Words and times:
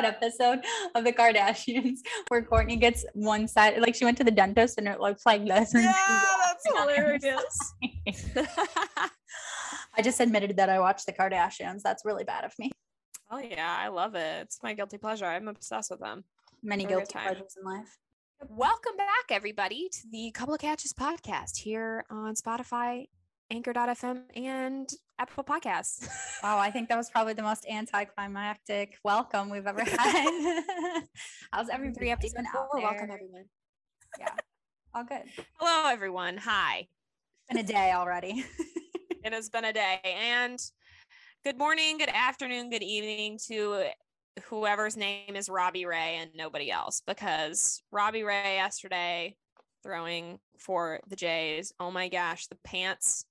that 0.00 0.22
episode 0.22 0.60
of 0.94 1.04
the 1.04 1.12
Kardashians 1.12 1.98
where 2.28 2.42
Kourtney 2.42 2.80
gets 2.80 3.04
one 3.14 3.46
side, 3.48 3.78
like 3.80 3.94
she 3.94 4.04
went 4.04 4.16
to 4.18 4.24
the 4.24 4.30
dentist 4.30 4.78
and 4.78 4.88
it 4.88 5.00
looks 5.00 5.26
like 5.26 5.44
this? 5.46 5.72
Yeah, 5.74 5.92
that's 6.44 6.64
hilarious. 6.78 7.74
I 9.96 10.02
just 10.02 10.20
admitted 10.20 10.56
that 10.56 10.68
I 10.68 10.78
watched 10.78 11.06
the 11.06 11.12
Kardashians. 11.12 11.82
That's 11.82 12.04
really 12.04 12.24
bad 12.24 12.44
of 12.44 12.52
me. 12.58 12.70
Oh 13.30 13.38
yeah, 13.38 13.76
I 13.78 13.88
love 13.88 14.14
it. 14.14 14.42
It's 14.42 14.58
my 14.62 14.74
guilty 14.74 14.98
pleasure. 14.98 15.26
I'm 15.26 15.48
obsessed 15.48 15.90
with 15.90 16.00
them. 16.00 16.24
Many 16.62 16.84
guilty 16.84 17.12
pleasures 17.12 17.56
in 17.58 17.70
life. 17.70 17.98
Welcome 18.48 18.96
back, 18.96 19.30
everybody, 19.30 19.88
to 19.90 20.00
the 20.10 20.30
Couple 20.30 20.54
of 20.54 20.60
Catches 20.60 20.94
podcast 20.94 21.58
here 21.58 22.04
on 22.10 22.34
Spotify, 22.34 23.08
Anchor.fm, 23.50 24.22
and 24.36 24.88
Apple 25.18 25.44
Podcasts. 25.44 26.08
Wow, 26.42 26.56
I 26.56 26.70
think 26.70 26.88
that 26.88 26.96
was 26.96 27.10
probably 27.10 27.34
the 27.34 27.42
most 27.42 27.66
anticlimactic 27.68 28.96
welcome 29.04 29.50
we've 29.50 29.66
ever 29.66 29.84
had. 29.84 30.62
How's 31.52 31.68
every 31.68 31.92
three 31.92 32.10
episodes 32.10 32.46
out 32.56 32.68
there? 32.72 32.82
Welcome, 32.82 33.10
everyone. 33.10 33.44
Yeah, 34.18 34.30
all 34.94 35.04
good. 35.04 35.24
Hello, 35.58 35.90
everyone. 35.90 36.38
Hi. 36.38 36.88
It's 37.50 37.58
been 37.58 37.58
a 37.58 37.68
day 37.68 37.92
already. 37.92 38.46
it 39.22 39.34
has 39.34 39.50
been 39.50 39.66
a 39.66 39.72
day, 39.74 40.00
and 40.04 40.58
good 41.44 41.58
morning, 41.58 41.98
good 41.98 42.08
afternoon, 42.08 42.70
good 42.70 42.82
evening 42.82 43.38
to 43.48 43.84
whoever's 44.44 44.96
name 44.96 45.36
is 45.36 45.50
Robbie 45.50 45.84
Ray 45.84 46.16
and 46.20 46.30
nobody 46.34 46.70
else 46.70 47.02
because 47.06 47.82
Robbie 47.92 48.22
Ray 48.22 48.54
yesterday 48.54 49.36
throwing 49.82 50.38
for 50.58 51.00
the 51.08 51.16
Jays. 51.16 51.72
Oh 51.80 51.90
my 51.90 52.08
gosh, 52.08 52.46
the 52.46 52.56
pants, 52.64 53.24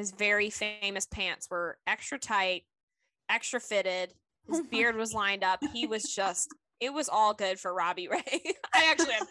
his 0.00 0.12
very 0.12 0.48
famous 0.48 1.06
pants 1.06 1.48
were 1.50 1.76
extra 1.86 2.18
tight, 2.18 2.64
extra 3.28 3.60
fitted. 3.60 4.14
His 4.48 4.60
oh 4.60 4.66
beard 4.70 4.96
was 4.96 5.12
lined 5.12 5.44
up. 5.44 5.60
He 5.74 5.86
was 5.86 6.04
just, 6.16 6.48
it 6.80 6.92
was 6.92 7.10
all 7.10 7.34
good 7.34 7.60
for 7.60 7.74
Robbie 7.74 8.08
Ray. 8.08 8.22
I 8.74 8.90
actually 8.90 9.12
have 9.12 9.28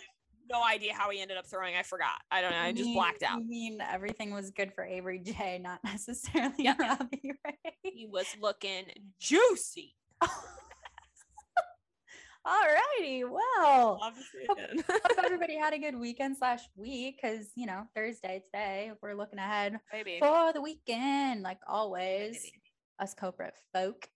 no 0.48 0.64
idea 0.64 0.94
how 0.94 1.10
he 1.10 1.22
ended 1.22 1.38
up 1.38 1.48
throwing. 1.48 1.76
I 1.76 1.82
forgot. 1.82 2.22
I 2.30 2.42
don't 2.42 2.52
know. 2.52 2.60
I 2.60 2.72
just 2.72 2.94
blacked 2.94 3.24
out. 3.24 3.40
I 3.40 3.44
mean, 3.44 3.82
everything 3.82 4.32
was 4.32 4.52
good 4.52 4.72
for 4.72 4.84
Avery 4.86 5.20
J, 5.20 5.60
not 5.62 5.80
necessarily 5.84 6.54
yeah. 6.60 6.76
Robbie 6.80 7.32
Ray. 7.44 7.74
He 7.82 8.06
was 8.06 8.28
looking 8.40 8.86
juicy. 9.20 9.96
All 12.50 12.66
righty. 12.98 13.24
Well, 13.26 14.00
hope, 14.02 14.16
hope, 14.50 14.96
everybody 15.24 15.56
had 15.56 15.74
a 15.74 15.78
good 15.78 15.96
weekend 15.96 16.36
slash 16.36 16.62
week 16.76 17.20
because, 17.22 17.52
you 17.56 17.68
know, 17.68 17.84
Thursday 17.96 18.42
today, 18.44 18.92
we're 19.04 19.14
looking 19.14 19.38
ahead 19.38 19.78
Maybe. 19.94 20.18
for 20.20 20.52
the 20.52 20.60
weekend, 20.60 21.44
like 21.44 21.60
always. 21.68 22.40
Maybe. 22.44 22.54
Us 22.98 23.14
corporate 23.14 23.54
folk. 23.72 24.10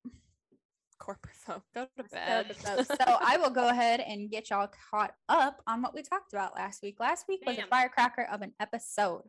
Corporate 0.97 1.35
folk. 1.35 1.61
Go 1.75 1.85
to 1.95 2.03
bed. 2.05 2.55
so 2.65 2.95
I 3.07 3.37
will 3.37 3.51
go 3.51 3.67
ahead 3.67 3.99
and 3.99 4.31
get 4.31 4.49
y'all 4.49 4.71
caught 4.89 5.13
up 5.29 5.61
on 5.67 5.83
what 5.83 5.93
we 5.93 6.01
talked 6.01 6.33
about 6.33 6.55
last 6.55 6.81
week. 6.81 6.99
Last 6.99 7.25
week 7.29 7.41
was 7.45 7.59
a 7.59 7.67
firecracker 7.67 8.27
of 8.33 8.41
an 8.41 8.53
episode. 8.59 9.21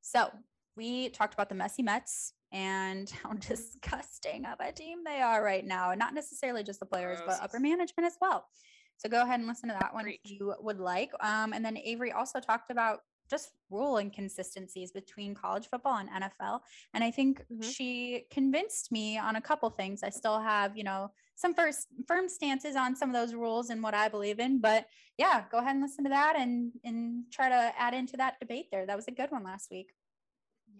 So 0.00 0.30
we 0.78 1.10
talked 1.10 1.34
about 1.34 1.50
the 1.50 1.54
messy 1.54 1.82
Mets 1.82 2.32
and 2.54 3.10
how 3.22 3.32
disgusting 3.34 4.46
of 4.46 4.58
a 4.60 4.72
team 4.72 5.04
they 5.04 5.20
are 5.20 5.44
right 5.44 5.66
now. 5.66 5.90
And 5.90 5.98
not 5.98 6.14
necessarily 6.14 6.62
just 6.62 6.80
the 6.80 6.86
players, 6.86 7.20
Gross. 7.20 7.38
but 7.38 7.44
upper 7.44 7.60
management 7.60 8.06
as 8.06 8.16
well. 8.20 8.46
So 8.96 9.08
go 9.08 9.22
ahead 9.22 9.40
and 9.40 9.48
listen 9.48 9.68
to 9.68 9.76
that 9.78 9.92
one 9.92 10.04
Preach. 10.04 10.20
if 10.24 10.30
you 10.30 10.54
would 10.60 10.78
like. 10.78 11.10
Um, 11.20 11.52
and 11.52 11.64
then 11.64 11.76
Avery 11.76 12.12
also 12.12 12.40
talked 12.40 12.70
about 12.70 13.00
just 13.30 13.50
rule 13.70 13.98
inconsistencies 13.98 14.92
between 14.92 15.34
college 15.34 15.68
football 15.68 15.96
and 15.96 16.08
NFL. 16.10 16.60
And 16.92 17.02
I 17.02 17.10
think 17.10 17.40
mm-hmm. 17.52 17.62
she 17.62 18.26
convinced 18.30 18.92
me 18.92 19.18
on 19.18 19.36
a 19.36 19.40
couple 19.40 19.68
things. 19.70 20.02
I 20.02 20.10
still 20.10 20.38
have, 20.38 20.76
you 20.76 20.84
know, 20.84 21.10
some 21.34 21.54
first 21.54 21.88
firm 22.06 22.28
stances 22.28 22.76
on 22.76 22.94
some 22.94 23.08
of 23.08 23.14
those 23.14 23.34
rules 23.34 23.70
and 23.70 23.82
what 23.82 23.94
I 23.94 24.08
believe 24.08 24.38
in. 24.38 24.60
But 24.60 24.86
yeah, 25.18 25.44
go 25.50 25.58
ahead 25.58 25.72
and 25.72 25.82
listen 25.82 26.04
to 26.04 26.10
that 26.10 26.36
and 26.36 26.72
and 26.84 27.24
try 27.32 27.48
to 27.48 27.72
add 27.78 27.94
into 27.94 28.16
that 28.18 28.38
debate 28.40 28.66
there. 28.70 28.86
That 28.86 28.96
was 28.96 29.08
a 29.08 29.12
good 29.12 29.30
one 29.30 29.42
last 29.42 29.70
week. 29.70 29.92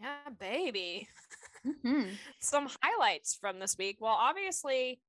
Yeah, 0.00 0.30
baby. 0.38 1.08
Mm-hmm. 1.66 2.10
Some 2.40 2.68
highlights 2.82 3.34
from 3.34 3.58
this 3.58 3.76
week. 3.78 3.98
Well, 4.00 4.16
obviously, 4.18 5.00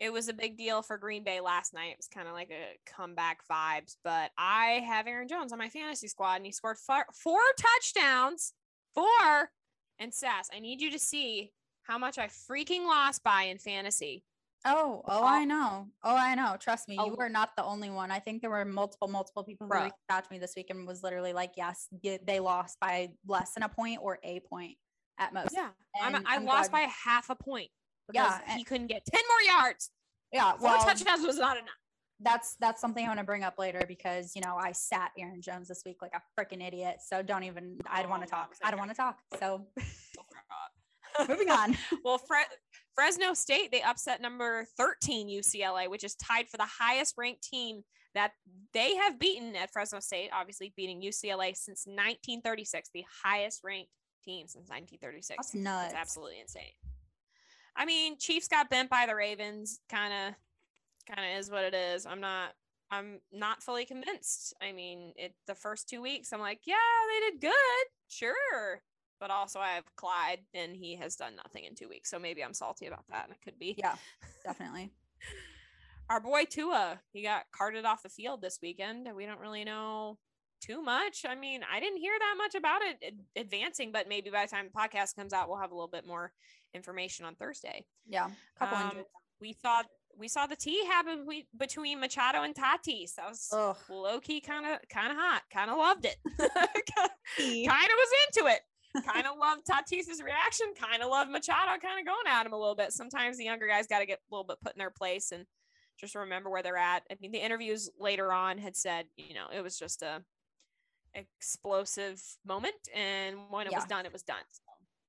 it 0.00 0.12
was 0.12 0.28
a 0.28 0.34
big 0.34 0.56
deal 0.56 0.82
for 0.82 0.98
Green 0.98 1.24
Bay 1.24 1.40
last 1.40 1.72
night. 1.72 1.92
It 1.92 1.98
was 1.98 2.08
kind 2.08 2.28
of 2.28 2.34
like 2.34 2.50
a 2.50 2.76
comeback 2.90 3.40
vibes, 3.50 3.96
but 4.02 4.30
I 4.36 4.82
have 4.86 5.06
Aaron 5.06 5.28
Jones 5.28 5.52
on 5.52 5.58
my 5.58 5.68
fantasy 5.68 6.08
squad 6.08 6.36
and 6.36 6.46
he 6.46 6.52
scored 6.52 6.78
four, 6.78 7.04
four 7.12 7.40
touchdowns. 7.58 8.52
Four. 8.94 9.50
And 9.98 10.12
Sass, 10.12 10.48
I 10.54 10.60
need 10.60 10.80
you 10.80 10.90
to 10.90 10.98
see 10.98 11.52
how 11.82 11.98
much 11.98 12.18
I 12.18 12.26
freaking 12.26 12.86
lost 12.86 13.22
by 13.22 13.44
in 13.44 13.58
fantasy. 13.58 14.24
Oh, 14.66 15.02
oh, 15.06 15.24
I 15.24 15.44
know. 15.44 15.88
Oh, 16.02 16.16
I 16.16 16.34
know. 16.34 16.56
Trust 16.58 16.88
me, 16.88 16.96
oh. 16.98 17.06
you 17.06 17.14
were 17.16 17.28
not 17.28 17.50
the 17.54 17.62
only 17.62 17.90
one. 17.90 18.10
I 18.10 18.18
think 18.18 18.40
there 18.40 18.50
were 18.50 18.64
multiple, 18.64 19.08
multiple 19.08 19.44
people 19.44 19.68
who 19.70 19.74
reached 19.74 19.94
out 20.08 20.24
to 20.24 20.32
me 20.32 20.38
this 20.38 20.54
week 20.56 20.70
and 20.70 20.86
was 20.86 21.02
literally 21.02 21.34
like, 21.34 21.52
"Yes, 21.56 21.86
they 22.02 22.40
lost 22.40 22.80
by 22.80 23.10
less 23.26 23.52
than 23.52 23.62
a 23.62 23.68
point 23.68 23.98
or 24.00 24.18
a 24.24 24.40
point." 24.40 24.78
At 25.18 25.32
most. 25.32 25.50
Yeah. 25.52 25.68
I'm, 26.00 26.22
i 26.26 26.38
lost 26.38 26.72
by 26.72 26.80
half 27.04 27.30
a 27.30 27.34
point. 27.34 27.70
Yeah. 28.12 28.38
He 28.56 28.64
couldn't 28.64 28.88
get 28.88 29.04
10 29.04 29.20
more 29.28 29.56
yards. 29.56 29.90
Yeah. 30.32 30.54
Well, 30.60 30.78
Four 30.78 30.88
touchdowns 30.88 31.26
was 31.26 31.38
not 31.38 31.56
enough. 31.56 31.68
That's 32.20 32.56
that's 32.60 32.80
something 32.80 33.04
I 33.04 33.08
want 33.08 33.18
to 33.18 33.24
bring 33.24 33.42
up 33.42 33.58
later 33.58 33.82
because 33.88 34.32
you 34.36 34.40
know 34.40 34.56
I 34.56 34.70
sat 34.72 35.10
Aaron 35.18 35.42
Jones 35.42 35.66
this 35.68 35.82
week 35.84 35.96
like 36.00 36.12
a 36.14 36.40
freaking 36.40 36.64
idiot. 36.66 36.98
So 37.04 37.22
don't 37.22 37.42
even. 37.42 37.76
I 37.90 38.02
don't 38.02 38.10
want 38.10 38.26
to 38.26 38.28
oh, 38.28 38.36
talk. 38.36 38.54
I 38.62 38.70
don't 38.70 38.78
want 38.78 38.92
to 38.92 38.96
talk. 38.96 39.18
So 39.40 39.66
oh, 41.18 41.26
moving 41.28 41.50
on. 41.50 41.76
well, 42.04 42.18
Fre- 42.18 42.54
Fresno 42.94 43.34
State 43.34 43.72
they 43.72 43.82
upset 43.82 44.22
number 44.22 44.64
13 44.78 45.28
UCLA, 45.28 45.90
which 45.90 46.04
is 46.04 46.14
tied 46.14 46.48
for 46.48 46.56
the 46.56 46.68
highest 46.80 47.14
ranked 47.18 47.42
team 47.42 47.82
that 48.14 48.30
they 48.72 48.94
have 48.94 49.18
beaten 49.18 49.56
at 49.56 49.72
Fresno 49.72 49.98
State. 49.98 50.30
Obviously, 50.32 50.72
beating 50.76 51.02
UCLA 51.02 51.56
since 51.56 51.84
1936, 51.84 52.90
the 52.94 53.04
highest 53.24 53.60
ranked 53.64 53.90
team 54.24 54.46
since 54.46 54.68
1936. 54.68 55.36
That's 55.36 55.54
nuts. 55.54 55.92
It's 55.92 56.00
absolutely 56.00 56.40
insane. 56.40 56.72
I 57.76 57.84
mean, 57.84 58.18
Chiefs 58.18 58.48
got 58.48 58.70
bent 58.70 58.88
by 58.88 59.06
the 59.06 59.14
Ravens. 59.14 59.80
Kind 59.88 60.12
of, 60.12 61.14
kind 61.14 61.28
of 61.28 61.38
is 61.38 61.50
what 61.50 61.64
it 61.64 61.74
is. 61.74 62.06
I'm 62.06 62.20
not. 62.20 62.50
I'm 62.90 63.20
not 63.32 63.62
fully 63.62 63.86
convinced. 63.86 64.54
I 64.62 64.72
mean, 64.72 65.14
it 65.16 65.34
the 65.46 65.54
first 65.54 65.88
two 65.88 66.00
weeks, 66.00 66.32
I'm 66.32 66.40
like, 66.40 66.60
yeah, 66.64 66.74
they 67.08 67.30
did 67.30 67.40
good, 67.40 67.86
sure. 68.08 68.82
But 69.18 69.30
also, 69.30 69.58
I 69.58 69.70
have 69.70 69.84
Clyde, 69.96 70.40
and 70.52 70.76
he 70.76 70.94
has 70.96 71.16
done 71.16 71.34
nothing 71.34 71.64
in 71.64 71.74
two 71.74 71.88
weeks, 71.88 72.10
so 72.10 72.18
maybe 72.18 72.44
I'm 72.44 72.52
salty 72.52 72.86
about 72.86 73.04
that, 73.10 73.24
and 73.24 73.32
it 73.32 73.42
could 73.42 73.58
be. 73.58 73.74
Yeah, 73.78 73.94
definitely. 74.44 74.92
Our 76.10 76.20
boy 76.20 76.44
Tua, 76.44 77.00
he 77.12 77.22
got 77.22 77.44
carted 77.50 77.86
off 77.86 78.02
the 78.02 78.10
field 78.10 78.42
this 78.42 78.58
weekend. 78.62 79.08
We 79.16 79.24
don't 79.24 79.40
really 79.40 79.64
know 79.64 80.18
too 80.64 80.82
much. 80.82 81.24
I 81.28 81.34
mean, 81.34 81.60
I 81.70 81.80
didn't 81.80 81.98
hear 81.98 82.14
that 82.18 82.34
much 82.38 82.54
about 82.54 82.80
it 82.82 83.14
advancing, 83.36 83.92
but 83.92 84.08
maybe 84.08 84.30
by 84.30 84.46
the 84.46 84.50
time 84.50 84.66
the 84.72 84.78
podcast 84.78 85.16
comes 85.16 85.32
out, 85.32 85.48
we'll 85.48 85.58
have 85.58 85.72
a 85.72 85.74
little 85.74 85.88
bit 85.88 86.06
more 86.06 86.32
information 86.74 87.24
on 87.24 87.34
Thursday. 87.34 87.84
Yeah, 88.08 88.28
couple 88.58 88.78
um, 88.78 89.04
We 89.40 89.52
thought 89.52 89.86
we 90.18 90.28
saw 90.28 90.46
the 90.46 90.56
tea 90.56 90.84
happen 90.86 91.26
between 91.56 92.00
Machado 92.00 92.42
and 92.42 92.54
Tatis. 92.54 93.14
That 93.16 93.28
was 93.28 93.48
low 93.90 94.20
key, 94.20 94.40
kind 94.40 94.66
of, 94.66 94.78
kind 94.88 95.10
of 95.10 95.18
hot. 95.18 95.42
Kind 95.52 95.70
of 95.70 95.78
loved 95.78 96.04
it. 96.04 96.16
kind 96.38 96.48
of 96.48 97.68
was 97.68 98.08
into 98.28 98.50
it. 98.50 98.60
kind 99.06 99.26
of 99.26 99.36
loved 99.40 99.62
Tatis's 99.66 100.22
reaction. 100.22 100.68
Kind 100.80 101.02
of 101.02 101.10
loved 101.10 101.30
Machado, 101.30 101.78
kind 101.80 101.98
of 102.00 102.06
going 102.06 102.26
at 102.28 102.46
him 102.46 102.52
a 102.52 102.58
little 102.58 102.76
bit. 102.76 102.92
Sometimes 102.92 103.36
the 103.36 103.44
younger 103.44 103.66
guys 103.66 103.86
got 103.86 104.00
to 104.00 104.06
get 104.06 104.18
a 104.18 104.34
little 104.34 104.44
bit 104.44 104.58
put 104.62 104.74
in 104.74 104.78
their 104.78 104.90
place 104.90 105.32
and 105.32 105.44
just 105.98 106.14
remember 106.14 106.50
where 106.50 106.62
they're 106.62 106.76
at. 106.76 107.02
I 107.10 107.16
mean, 107.20 107.32
the 107.32 107.44
interviews 107.44 107.90
later 107.98 108.32
on 108.32 108.58
had 108.58 108.76
said, 108.76 109.06
you 109.16 109.34
know, 109.34 109.46
it 109.54 109.62
was 109.62 109.78
just 109.78 110.02
a 110.02 110.22
explosive 111.14 112.22
moment 112.46 112.74
and 112.94 113.36
when 113.50 113.66
it 113.66 113.72
yeah. 113.72 113.78
was 113.78 113.86
done 113.86 114.06
it 114.06 114.12
was 114.12 114.22
done 114.22 114.36
so. 114.50 114.62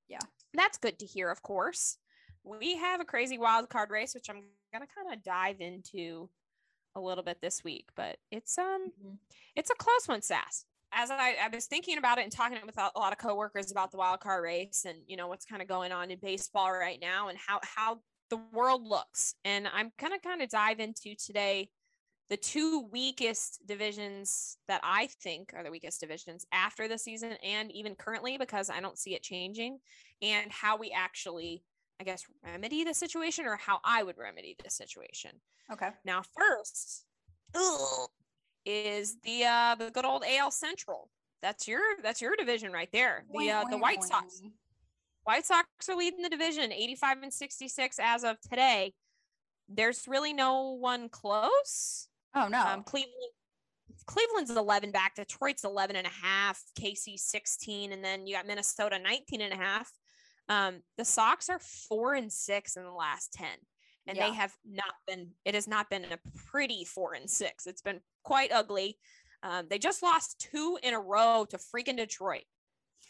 Yeah. 0.07 0.19
That's 0.53 0.77
good 0.77 0.99
to 0.99 1.05
hear 1.05 1.29
of 1.31 1.41
course. 1.41 1.97
We 2.43 2.77
have 2.77 3.01
a 3.01 3.05
crazy 3.05 3.37
wild 3.37 3.69
card 3.69 3.89
race 3.89 4.13
which 4.13 4.29
i'm 4.29 4.43
gonna 4.71 4.85
kind 4.87 5.13
of 5.13 5.23
dive 5.23 5.61
into 5.61 6.29
a 6.95 7.01
little 7.01 7.23
bit 7.23 7.41
this 7.41 7.63
week 7.63 7.89
but 7.95 8.17
it's 8.31 8.57
um 8.57 8.87
mm-hmm. 8.89 9.15
it's 9.55 9.69
a 9.69 9.75
close 9.75 10.07
one 10.07 10.21
sass. 10.21 10.65
As 10.97 11.11
I, 11.11 11.35
I 11.43 11.49
was 11.53 11.65
thinking 11.65 11.97
about 11.97 12.19
it 12.19 12.23
and 12.23 12.31
talking 12.31 12.57
with 12.65 12.77
a 12.77 12.89
lot 12.97 13.11
of 13.11 13.17
coworkers 13.17 13.69
about 13.69 13.91
the 13.91 13.97
wild 13.97 14.21
card 14.21 14.43
race 14.43 14.85
and 14.87 14.99
you 15.07 15.17
know 15.17 15.27
what's 15.27 15.45
kind 15.45 15.61
of 15.61 15.67
going 15.67 15.91
on 15.91 16.09
in 16.11 16.19
baseball 16.19 16.71
right 16.71 16.99
now 17.01 17.27
and 17.27 17.37
how 17.37 17.59
how 17.63 17.99
the 18.29 18.39
world 18.53 18.83
looks. 18.83 19.35
And 19.43 19.67
i'm 19.73 19.91
gonna 19.99 20.19
kind 20.19 20.41
of 20.41 20.49
dive 20.49 20.79
into 20.79 21.15
today 21.15 21.69
the 22.29 22.37
two 22.37 22.87
weakest 22.91 23.65
divisions 23.67 24.57
that 24.67 24.81
I 24.83 25.07
think 25.21 25.51
are 25.55 25.63
the 25.63 25.71
weakest 25.71 26.01
divisions 26.01 26.45
after 26.51 26.87
the 26.87 26.97
season 26.97 27.33
and 27.43 27.71
even 27.71 27.95
currently 27.95 28.37
because 28.37 28.69
I 28.69 28.79
don't 28.79 28.97
see 28.97 29.13
it 29.13 29.21
changing 29.21 29.79
and 30.21 30.51
how 30.51 30.77
we 30.77 30.91
actually 30.91 31.63
I 31.99 32.03
guess 32.03 32.23
remedy 32.43 32.83
the 32.83 32.93
situation 32.93 33.45
or 33.45 33.55
how 33.55 33.79
I 33.85 34.03
would 34.03 34.17
remedy 34.17 34.55
the 34.61 34.69
situation. 34.69 35.31
Okay. 35.71 35.89
Now 36.03 36.23
first 36.35 37.05
ugh, 37.55 38.09
is 38.65 39.17
the 39.23 39.45
uh 39.45 39.75
the 39.75 39.91
good 39.91 40.05
old 40.05 40.23
AL 40.27 40.51
Central. 40.51 41.09
That's 41.41 41.67
your 41.67 41.81
that's 42.01 42.21
your 42.21 42.35
division 42.35 42.71
right 42.71 42.89
there. 42.91 43.25
The 43.31 43.51
uh, 43.51 43.63
the 43.69 43.77
White 43.77 44.03
Sox. 44.03 44.41
White 45.25 45.45
Sox 45.45 45.67
are 45.89 45.95
leading 45.95 46.21
the 46.21 46.29
division 46.29 46.71
85 46.71 47.23
and 47.23 47.33
66 47.33 47.99
as 48.01 48.23
of 48.23 48.39
today. 48.41 48.93
there's 49.67 50.07
really 50.07 50.33
no 50.33 50.71
one 50.71 51.09
close. 51.09 52.07
Oh 52.35 52.47
no. 52.47 52.61
Um, 52.61 52.83
Cleveland 52.83 53.13
Cleveland's 54.05 54.51
11 54.51 54.91
back, 54.91 55.15
Detroit's 55.15 55.63
11 55.63 55.95
and 55.95 56.05
a 56.05 56.25
half, 56.25 56.61
KC 56.79 57.17
16, 57.17 57.91
and 57.91 58.03
then 58.03 58.27
you 58.27 58.35
got 58.35 58.45
Minnesota 58.45 58.99
19 58.99 59.41
and 59.41 59.53
a 59.53 59.57
half. 59.57 59.91
Um, 60.47 60.81
the 60.97 61.05
Sox 61.05 61.49
are 61.49 61.59
four 61.59 62.13
and 62.13 62.31
six 62.31 62.75
in 62.75 62.83
the 62.83 62.91
last 62.91 63.33
10, 63.33 63.47
and 64.07 64.17
yeah. 64.17 64.27
they 64.27 64.35
have 64.35 64.53
not 64.63 64.93
been, 65.07 65.31
it 65.43 65.55
has 65.55 65.67
not 65.67 65.89
been 65.89 66.05
a 66.05 66.19
pretty 66.51 66.85
four 66.85 67.13
and 67.13 67.29
six. 67.29 67.65
It's 67.65 67.81
been 67.81 67.99
quite 68.23 68.51
ugly. 68.51 68.97
Um, 69.41 69.67
they 69.69 69.79
just 69.79 70.03
lost 70.03 70.39
two 70.39 70.77
in 70.83 70.93
a 70.93 70.99
row 70.99 71.45
to 71.49 71.57
freaking 71.57 71.97
Detroit. 71.97 72.43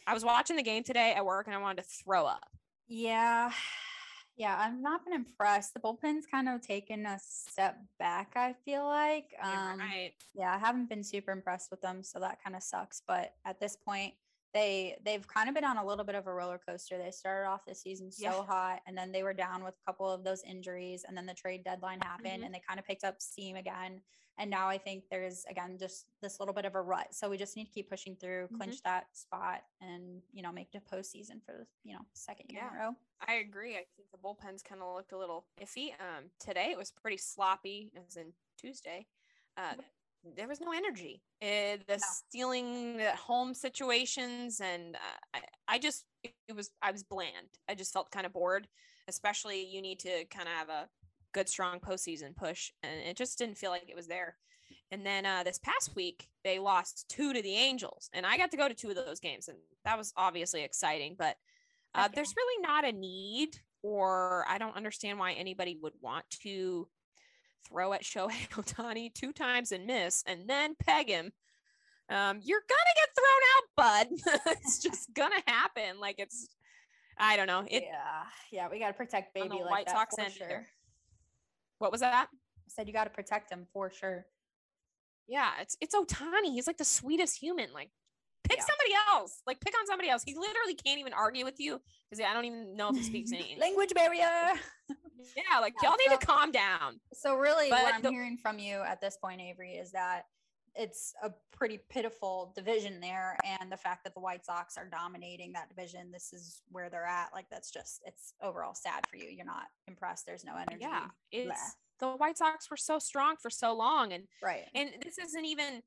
I 0.07 0.13
was 0.13 0.23
watching 0.23 0.55
the 0.55 0.63
game 0.63 0.83
today 0.83 1.13
at 1.13 1.25
work 1.25 1.47
and 1.47 1.55
I 1.55 1.59
wanted 1.59 1.83
to 1.83 1.89
throw 2.03 2.25
up. 2.25 2.49
Yeah. 2.87 3.51
Yeah, 4.37 4.57
I've 4.59 4.77
not 4.77 5.05
been 5.05 5.13
impressed. 5.13 5.73
The 5.73 5.79
bullpen's 5.79 6.25
kind 6.25 6.49
of 6.49 6.61
taken 6.61 7.05
a 7.05 7.17
step 7.19 7.77
back, 7.99 8.33
I 8.35 8.53
feel 8.65 8.85
like. 8.85 9.33
Um, 9.41 9.79
right. 9.79 10.11
Yeah, 10.33 10.53
I 10.53 10.57
haven't 10.57 10.89
been 10.89 11.03
super 11.03 11.31
impressed 11.31 11.71
with 11.71 11.81
them, 11.81 12.03
so 12.03 12.19
that 12.19 12.43
kind 12.43 12.55
of 12.55 12.61
sucks. 12.61 13.01
But 13.07 13.33
at 13.45 13.59
this 13.61 13.77
point, 13.77 14.13
they 14.55 14.95
they've 15.03 15.27
kind 15.27 15.49
of 15.49 15.53
been 15.53 15.65
on 15.65 15.77
a 15.77 15.85
little 15.85 16.05
bit 16.05 16.15
of 16.15 16.27
a 16.27 16.33
roller 16.33 16.59
coaster. 16.65 16.97
They 16.97 17.11
started 17.11 17.47
off 17.47 17.65
the 17.67 17.75
season 17.75 18.09
so 18.09 18.23
yeah. 18.23 18.43
hot, 18.45 18.79
and 18.87 18.97
then 18.97 19.11
they 19.11 19.21
were 19.21 19.33
down 19.33 19.65
with 19.65 19.75
a 19.75 19.85
couple 19.85 20.09
of 20.09 20.23
those 20.23 20.43
injuries, 20.43 21.03
and 21.05 21.15
then 21.15 21.25
the 21.25 21.33
trade 21.33 21.65
deadline 21.65 21.99
happened, 21.99 22.35
mm-hmm. 22.35 22.43
and 22.45 22.55
they 22.55 22.61
kind 22.65 22.79
of 22.79 22.85
picked 22.87 23.03
up 23.03 23.21
steam 23.21 23.57
again. 23.57 23.99
And 24.37 24.49
now 24.49 24.67
I 24.67 24.77
think 24.77 25.03
there's 25.11 25.45
again 25.49 25.77
just 25.77 26.05
this 26.21 26.39
little 26.39 26.53
bit 26.53 26.63
of 26.63 26.75
a 26.75 26.81
rut. 26.81 27.07
So 27.11 27.29
we 27.29 27.37
just 27.37 27.57
need 27.57 27.65
to 27.65 27.71
keep 27.71 27.89
pushing 27.89 28.15
through, 28.15 28.45
mm-hmm. 28.45 28.55
clinch 28.55 28.81
that 28.83 29.07
spot, 29.11 29.63
and 29.81 30.21
you 30.31 30.41
know 30.41 30.53
make 30.53 30.71
the 30.71 30.79
postseason 30.79 31.43
for 31.45 31.51
the 31.51 31.65
you 31.83 31.93
know 31.93 32.01
second 32.13 32.45
year 32.49 32.61
yeah, 32.63 32.69
in 32.69 32.75
a 32.75 32.85
row. 32.85 32.95
I 33.27 33.33
agree. 33.35 33.73
I 33.73 33.83
think 33.97 34.09
the 34.13 34.17
bullpens 34.17 34.63
kind 34.63 34.81
of 34.81 34.95
looked 34.95 35.11
a 35.11 35.17
little 35.17 35.47
iffy. 35.61 35.89
Um, 35.99 36.29
today 36.39 36.69
it 36.71 36.77
was 36.77 36.91
pretty 36.91 37.17
sloppy, 37.17 37.91
as 38.07 38.15
in 38.15 38.31
Tuesday. 38.57 39.05
Uh, 39.57 39.73
there 40.35 40.47
was 40.47 40.61
no 40.61 40.71
energy. 40.71 41.21
Uh, 41.41 41.77
the 41.87 41.97
no. 41.97 41.97
stealing 41.99 42.97
the 42.97 43.11
home 43.11 43.53
situations, 43.53 44.59
and 44.59 44.95
uh, 44.95 44.99
I, 45.35 45.75
I 45.75 45.79
just 45.79 46.05
it 46.23 46.55
was 46.55 46.71
I 46.81 46.91
was 46.91 47.03
bland. 47.03 47.47
I 47.69 47.75
just 47.75 47.93
felt 47.93 48.11
kind 48.11 48.25
of 48.25 48.33
bored. 48.33 48.67
Especially 49.07 49.63
you 49.65 49.81
need 49.81 49.99
to 49.99 50.25
kind 50.25 50.47
of 50.47 50.53
have 50.55 50.69
a 50.69 50.89
good 51.33 51.47
strong 51.47 51.79
postseason 51.79 52.35
push, 52.35 52.71
and 52.81 53.01
it 53.01 53.17
just 53.17 53.37
didn't 53.37 53.57
feel 53.57 53.71
like 53.71 53.89
it 53.89 53.95
was 53.95 54.07
there. 54.07 54.37
And 54.91 55.05
then 55.05 55.25
uh, 55.25 55.43
this 55.43 55.59
past 55.59 55.95
week 55.95 56.27
they 56.43 56.59
lost 56.59 57.05
two 57.09 57.33
to 57.33 57.41
the 57.41 57.55
Angels, 57.55 58.09
and 58.13 58.25
I 58.25 58.37
got 58.37 58.51
to 58.51 58.57
go 58.57 58.67
to 58.67 58.73
two 58.73 58.89
of 58.89 58.95
those 58.95 59.19
games, 59.19 59.47
and 59.47 59.57
that 59.83 59.97
was 59.97 60.13
obviously 60.17 60.63
exciting. 60.63 61.15
But 61.17 61.35
uh, 61.93 62.09
there's 62.13 62.33
really 62.35 62.61
not 62.61 62.85
a 62.85 62.91
need, 62.91 63.57
or 63.83 64.45
I 64.49 64.57
don't 64.57 64.75
understand 64.75 65.19
why 65.19 65.33
anybody 65.33 65.77
would 65.81 65.93
want 66.01 66.25
to 66.41 66.87
throw 67.67 67.93
at 67.93 68.03
Shohei 68.03 68.49
Ohtani 68.51 69.13
two 69.13 69.31
times 69.31 69.71
and 69.71 69.85
miss, 69.85 70.23
and 70.25 70.49
then 70.49 70.75
peg 70.75 71.09
him. 71.09 71.31
Um, 72.09 72.39
you're 72.43 72.61
gonna 72.69 72.95
get 72.95 73.09
thrown 73.15 73.43
out, 73.55 74.23
bud. 74.45 74.51
it's 74.63 74.79
just 74.79 75.13
gonna 75.13 75.41
happen. 75.47 75.99
Like 75.99 76.15
it's, 76.19 76.47
I 77.17 77.35
don't 77.35 77.47
know. 77.47 77.65
It, 77.67 77.83
yeah, 77.83 78.23
yeah. 78.51 78.67
We 78.69 78.79
gotta 78.79 78.93
protect 78.93 79.33
baby 79.33 79.49
like 79.49 79.69
White 79.69 79.85
that 79.87 79.95
Sox 79.95 80.15
for 80.15 80.29
sure. 80.29 80.65
What 81.79 81.91
was 81.91 82.01
that? 82.01 82.27
I 82.31 82.69
said 82.69 82.87
you 82.87 82.93
got 82.93 83.03
to 83.05 83.09
protect 83.09 83.51
him 83.51 83.67
for 83.73 83.91
sure. 83.91 84.25
Yeah, 85.27 85.51
it's 85.61 85.77
it's 85.81 85.95
Ohtani. 85.95 86.53
He's 86.53 86.67
like 86.67 86.77
the 86.77 86.85
sweetest 86.85 87.37
human. 87.39 87.73
Like 87.73 87.89
pick 88.43 88.57
yeah. 88.57 88.65
somebody 88.65 88.93
else. 89.11 89.41
Like 89.45 89.59
pick 89.59 89.77
on 89.77 89.85
somebody 89.87 90.09
else. 90.09 90.23
He 90.23 90.35
literally 90.35 90.75
can't 90.75 90.99
even 90.99 91.13
argue 91.13 91.45
with 91.45 91.59
you 91.59 91.79
because 92.09 92.23
I 92.23 92.33
don't 92.33 92.45
even 92.45 92.75
know 92.75 92.89
if 92.89 92.97
he 92.97 93.03
speaks 93.03 93.31
any 93.33 93.57
language 93.59 93.93
barrier. 93.93 94.53
Yeah, 95.35 95.59
like 95.59 95.73
yeah, 95.81 95.89
y'all 95.89 95.97
need 95.97 96.11
so, 96.11 96.17
to 96.17 96.25
calm 96.25 96.51
down. 96.51 96.99
So 97.13 97.35
really, 97.35 97.69
but 97.69 97.83
what 97.83 97.95
I'm 97.95 98.01
the, 98.01 98.09
hearing 98.09 98.37
from 98.37 98.59
you 98.59 98.81
at 98.81 99.01
this 99.01 99.17
point, 99.17 99.41
Avery, 99.41 99.73
is 99.73 99.91
that 99.91 100.25
it's 100.75 101.13
a 101.23 101.31
pretty 101.51 101.79
pitiful 101.89 102.51
division 102.55 102.99
there, 102.99 103.37
and 103.43 103.71
the 103.71 103.77
fact 103.77 104.03
that 104.03 104.13
the 104.13 104.19
White 104.19 104.45
Sox 104.45 104.77
are 104.77 104.87
dominating 104.89 105.53
that 105.53 105.69
division, 105.69 106.11
this 106.11 106.33
is 106.33 106.61
where 106.69 106.89
they're 106.89 107.05
at. 107.05 107.29
Like 107.33 107.45
that's 107.49 107.71
just 107.71 108.01
it's 108.05 108.33
overall 108.41 108.75
sad 108.75 109.05
for 109.09 109.17
you. 109.17 109.29
You're 109.29 109.45
not 109.45 109.67
impressed. 109.87 110.25
There's 110.25 110.43
no 110.43 110.55
energy. 110.55 110.81
Yeah, 110.81 111.07
it's 111.31 111.75
the 111.99 112.09
White 112.09 112.37
Sox 112.37 112.69
were 112.69 112.77
so 112.77 112.99
strong 112.99 113.35
for 113.41 113.49
so 113.49 113.73
long, 113.73 114.13
and 114.13 114.25
right, 114.43 114.65
and 114.73 114.89
this 115.03 115.17
isn't 115.17 115.45
even 115.45 115.81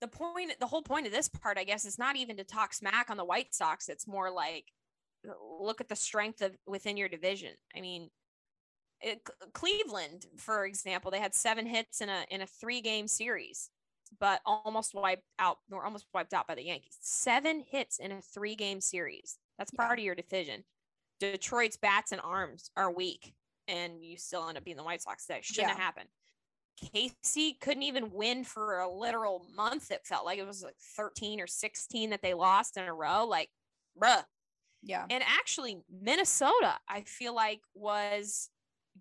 the 0.00 0.08
point. 0.08 0.52
The 0.60 0.66
whole 0.66 0.82
point 0.82 1.06
of 1.06 1.12
this 1.12 1.28
part, 1.28 1.58
I 1.58 1.64
guess, 1.64 1.84
is 1.84 1.98
not 1.98 2.16
even 2.16 2.36
to 2.36 2.44
talk 2.44 2.72
smack 2.72 3.10
on 3.10 3.16
the 3.16 3.24
White 3.24 3.54
Sox. 3.54 3.88
It's 3.88 4.06
more 4.06 4.30
like 4.30 4.66
look 5.60 5.80
at 5.80 5.88
the 5.88 5.96
strength 5.96 6.42
of 6.42 6.56
within 6.66 6.96
your 6.96 7.08
division. 7.08 7.54
I 7.76 7.80
mean, 7.80 8.08
Eh, 9.02 9.10
it, 9.12 9.28
uh, 9.42 9.46
Cleveland, 9.52 10.26
for 10.36 10.64
example, 10.64 11.10
they 11.10 11.20
had 11.20 11.34
seven 11.34 11.66
hits 11.66 12.00
in 12.00 12.08
a 12.08 12.24
in 12.30 12.42
a 12.42 12.46
three 12.46 12.80
game 12.80 13.08
series 13.08 13.70
but 14.18 14.40
almost 14.44 14.94
wiped 14.94 15.24
out 15.38 15.58
or 15.70 15.84
almost 15.84 16.06
wiped 16.14 16.32
out 16.32 16.46
by 16.46 16.54
the 16.54 16.64
Yankees. 16.64 16.96
Seven 17.00 17.62
hits 17.68 17.98
in 17.98 18.12
a 18.12 18.20
three 18.20 18.54
game 18.54 18.80
series. 18.80 19.38
That's 19.58 19.70
part 19.70 19.98
of 19.98 20.04
your 20.04 20.14
division. 20.14 20.64
Detroit's 21.20 21.76
bats 21.76 22.12
and 22.12 22.20
arms 22.22 22.70
are 22.76 22.92
weak, 22.92 23.34
and 23.66 24.04
you 24.04 24.16
still 24.16 24.48
end 24.48 24.56
up 24.56 24.64
being 24.64 24.76
the 24.76 24.84
White 24.84 25.02
Sox 25.02 25.26
That 25.26 25.44
Shouldn't 25.44 25.68
yeah. 25.68 25.74
have 25.74 25.82
happened. 25.82 26.08
KC 26.94 27.58
couldn't 27.60 27.82
even 27.82 28.12
win 28.12 28.44
for 28.44 28.78
a 28.78 28.88
literal 28.88 29.44
month. 29.56 29.90
It 29.90 30.06
felt 30.06 30.24
like 30.24 30.38
it 30.38 30.46
was 30.46 30.62
like 30.62 30.76
13 30.96 31.40
or 31.40 31.48
16 31.48 32.10
that 32.10 32.22
they 32.22 32.34
lost 32.34 32.76
in 32.76 32.84
a 32.84 32.94
row. 32.94 33.26
Like, 33.26 33.50
bruh. 34.00 34.22
Yeah. 34.80 35.04
And 35.10 35.24
actually, 35.26 35.78
Minnesota, 35.90 36.76
I 36.88 37.02
feel 37.02 37.34
like 37.34 37.62
was 37.74 38.48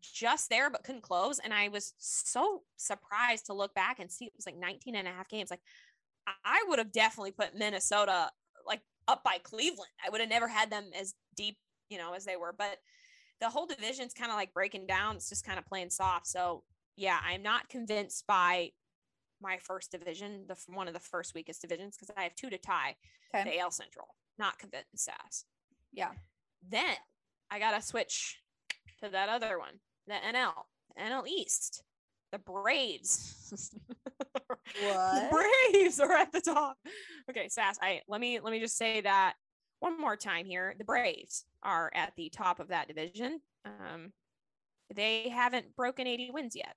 just 0.01 0.49
there 0.49 0.69
but 0.69 0.83
couldn't 0.83 1.03
close. 1.03 1.39
And 1.39 1.53
i 1.53 1.67
was 1.69 1.93
so 1.97 2.63
surprised 2.77 3.47
to 3.47 3.53
look 3.53 3.73
back 3.73 3.99
and 3.99 4.11
see 4.11 4.25
it 4.25 4.33
was 4.35 4.45
like 4.45 4.57
19 4.57 4.95
and 4.95 5.07
a 5.07 5.11
half 5.11 5.29
games. 5.29 5.51
Like 5.51 5.61
i 6.43 6.63
would 6.67 6.79
have 6.79 6.91
definitely 6.91 7.31
put 7.31 7.55
minnesota 7.55 8.29
like 8.65 8.81
up 9.07 9.23
by 9.23 9.37
cleveland. 9.43 9.91
I 10.05 10.09
would 10.09 10.21
have 10.21 10.29
never 10.29 10.47
had 10.47 10.69
them 10.69 10.89
as 10.99 11.13
deep 11.35 11.57
you 11.89 11.97
know 11.97 12.13
as 12.13 12.25
they 12.25 12.35
were. 12.35 12.53
But 12.57 12.77
the 13.39 13.49
whole 13.49 13.67
division's 13.67 14.13
kind 14.13 14.31
of 14.31 14.35
like 14.35 14.53
breaking 14.53 14.87
down. 14.87 15.15
It's 15.15 15.29
just 15.29 15.45
kind 15.45 15.59
of 15.59 15.65
playing 15.65 15.91
soft. 15.91 16.27
So 16.27 16.63
yeah 16.97 17.19
i'm 17.23 17.43
not 17.43 17.69
convinced 17.69 18.25
by 18.27 18.71
my 19.39 19.57
first 19.59 19.91
division 19.91 20.43
the 20.47 20.55
one 20.67 20.87
of 20.87 20.93
the 20.93 20.99
first 20.99 21.33
weakest 21.35 21.61
divisions 21.61 21.95
because 21.95 22.13
i 22.17 22.23
have 22.23 22.35
two 22.35 22.49
to 22.49 22.57
tie 22.57 22.95
okay. 23.33 23.49
the 23.49 23.59
al 23.59 23.71
central. 23.71 24.07
Not 24.39 24.59
convinced 24.59 24.89
sass. 24.95 25.45
Yeah. 25.93 26.11
Then 26.67 26.95
i 27.49 27.59
gotta 27.59 27.81
switch 27.81 28.39
to 29.01 29.09
that 29.09 29.29
other 29.29 29.57
one 29.59 29.79
the 30.07 30.13
NL, 30.13 30.53
NL 30.99 31.27
East, 31.27 31.83
the 32.31 32.39
Braves. 32.39 33.51
what? 34.81 35.31
Braves 35.31 35.99
are 35.99 36.13
at 36.13 36.31
the 36.31 36.41
top. 36.41 36.77
Okay, 37.29 37.49
Sass, 37.49 37.77
I 37.81 38.01
let 38.07 38.21
me 38.21 38.39
let 38.39 38.51
me 38.51 38.59
just 38.59 38.77
say 38.77 39.01
that 39.01 39.33
one 39.79 39.99
more 39.99 40.15
time 40.15 40.45
here. 40.45 40.75
The 40.77 40.83
Braves 40.83 41.45
are 41.63 41.91
at 41.93 42.13
the 42.15 42.29
top 42.29 42.59
of 42.59 42.69
that 42.69 42.87
division. 42.87 43.39
Um, 43.65 44.11
they 44.93 45.29
haven't 45.29 45.75
broken 45.75 46.07
80 46.07 46.31
wins 46.31 46.55
yet. 46.55 46.75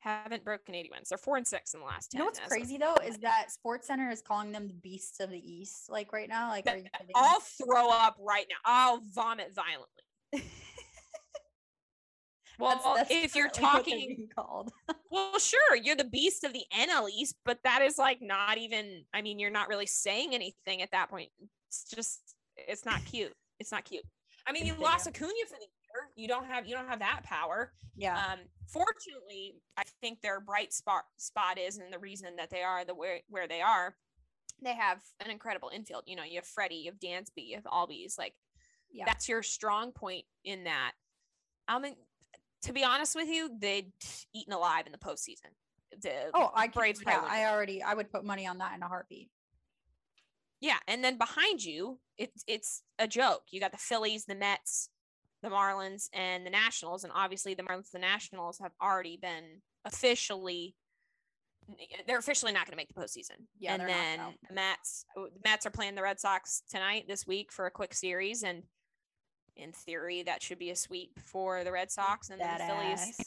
Haven't 0.00 0.44
broken 0.44 0.74
80 0.74 0.90
wins. 0.92 1.08
They're 1.08 1.18
four 1.18 1.36
and 1.36 1.46
six 1.46 1.72
in 1.72 1.80
the 1.80 1.86
last 1.86 2.10
10. 2.10 2.18
You 2.18 2.24
know 2.24 2.26
what's 2.26 2.40
crazy 2.40 2.76
though 2.76 2.96
is 3.06 3.16
that 3.18 3.50
Sports 3.50 3.86
Center 3.86 4.10
is 4.10 4.20
calling 4.20 4.52
them 4.52 4.68
the 4.68 4.74
beasts 4.74 5.20
of 5.20 5.30
the 5.30 5.38
East, 5.38 5.88
like 5.88 6.12
right 6.12 6.28
now. 6.28 6.50
Like, 6.50 6.68
I'll 7.14 7.40
throw 7.40 7.90
up 7.90 8.16
right 8.20 8.46
now. 8.50 8.56
I'll 8.64 9.00
vomit 9.14 9.54
violently. 9.54 10.50
Well, 12.58 12.80
that's, 12.84 13.10
that's 13.10 13.24
if 13.24 13.34
you're 13.34 13.48
talking 13.50 14.28
called, 14.34 14.72
well, 15.10 15.38
sure, 15.38 15.76
you're 15.76 15.96
the 15.96 16.04
beast 16.04 16.44
of 16.44 16.52
the 16.52 16.64
NL 16.72 17.08
East, 17.10 17.36
but 17.44 17.58
that 17.64 17.82
is 17.82 17.98
like 17.98 18.18
not 18.20 18.58
even. 18.58 19.04
I 19.12 19.22
mean, 19.22 19.38
you're 19.38 19.50
not 19.50 19.68
really 19.68 19.86
saying 19.86 20.34
anything 20.34 20.82
at 20.82 20.90
that 20.92 21.10
point. 21.10 21.30
It's 21.68 21.84
just, 21.94 22.20
it's 22.56 22.84
not 22.84 23.04
cute. 23.04 23.32
It's 23.58 23.72
not 23.72 23.84
cute. 23.84 24.04
I 24.46 24.52
mean, 24.52 24.66
you 24.66 24.74
lost 24.74 25.08
Acuna 25.08 25.32
for 25.48 25.56
the 25.56 25.66
year. 25.66 26.10
You 26.16 26.28
don't 26.28 26.46
have 26.46 26.66
you 26.66 26.74
don't 26.74 26.88
have 26.88 26.98
that 26.98 27.22
power. 27.24 27.72
Yeah. 27.96 28.16
Um, 28.16 28.40
fortunately, 28.66 29.54
I 29.76 29.84
think 30.00 30.20
their 30.20 30.40
bright 30.40 30.72
spot 30.72 31.04
spot 31.16 31.58
is, 31.58 31.78
and 31.78 31.92
the 31.92 31.98
reason 31.98 32.36
that 32.36 32.50
they 32.50 32.62
are 32.62 32.84
the 32.84 32.94
where 32.94 33.20
where 33.28 33.48
they 33.48 33.60
are, 33.60 33.94
they 34.62 34.74
have 34.74 35.00
an 35.24 35.30
incredible 35.30 35.70
infield. 35.74 36.02
You 36.06 36.16
know, 36.16 36.24
you 36.24 36.36
have 36.36 36.46
Freddie, 36.46 36.76
you 36.76 36.90
have 36.90 37.00
Dansby, 37.00 37.46
you 37.46 37.56
have 37.56 37.64
Albies. 37.64 38.18
Like, 38.18 38.34
yeah. 38.92 39.04
that's 39.06 39.28
your 39.28 39.42
strong 39.42 39.92
point 39.92 40.24
in 40.44 40.64
that. 40.64 40.92
I 41.66 41.78
mean, 41.78 41.94
to 42.64 42.72
be 42.72 42.82
honest 42.82 43.14
with 43.14 43.28
you, 43.28 43.50
they'd 43.58 43.92
eaten 44.34 44.52
alive 44.52 44.86
in 44.86 44.92
the 44.92 44.98
postseason. 44.98 45.52
The 46.02 46.30
oh, 46.34 46.50
I 46.54 46.68
Braves. 46.68 47.00
Yeah, 47.06 47.22
I 47.24 47.46
already 47.46 47.82
I 47.82 47.94
would 47.94 48.10
put 48.10 48.24
money 48.24 48.46
on 48.46 48.58
that 48.58 48.74
in 48.74 48.82
a 48.82 48.88
heartbeat. 48.88 49.30
Yeah, 50.60 50.78
and 50.88 51.04
then 51.04 51.18
behind 51.18 51.62
you, 51.62 51.98
it's 52.18 52.42
it's 52.48 52.82
a 52.98 53.06
joke. 53.06 53.42
You 53.50 53.60
got 53.60 53.72
the 53.72 53.78
Phillies, 53.78 54.24
the 54.24 54.34
Mets, 54.34 54.88
the 55.42 55.50
Marlins, 55.50 56.08
and 56.12 56.44
the 56.44 56.50
Nationals, 56.50 57.04
and 57.04 57.12
obviously 57.14 57.54
the 57.54 57.62
Marlins, 57.62 57.90
the 57.92 57.98
Nationals 57.98 58.58
have 58.60 58.72
already 58.82 59.18
been 59.20 59.60
officially. 59.84 60.74
They're 62.06 62.18
officially 62.18 62.52
not 62.52 62.66
going 62.66 62.72
to 62.72 62.76
make 62.76 62.92
the 62.92 63.00
postseason. 63.00 63.46
Yeah, 63.58 63.74
and 63.74 63.88
then 63.88 64.18
not, 64.18 64.28
no. 64.28 64.34
the 64.48 64.54
Mets, 64.54 65.04
the 65.14 65.30
Mets 65.44 65.66
are 65.66 65.70
playing 65.70 65.94
the 65.94 66.02
Red 66.02 66.18
Sox 66.18 66.62
tonight 66.68 67.04
this 67.08 67.26
week 67.26 67.52
for 67.52 67.66
a 67.66 67.70
quick 67.70 67.94
series, 67.94 68.42
and 68.42 68.64
in 69.56 69.72
theory, 69.72 70.22
that 70.22 70.42
should 70.42 70.58
be 70.58 70.70
a 70.70 70.76
sweep 70.76 71.18
for 71.18 71.64
the 71.64 71.72
Red 71.72 71.90
Sox 71.90 72.30
and 72.30 72.40
that 72.40 72.58
the 72.58 72.64
Phillies. 72.66 73.20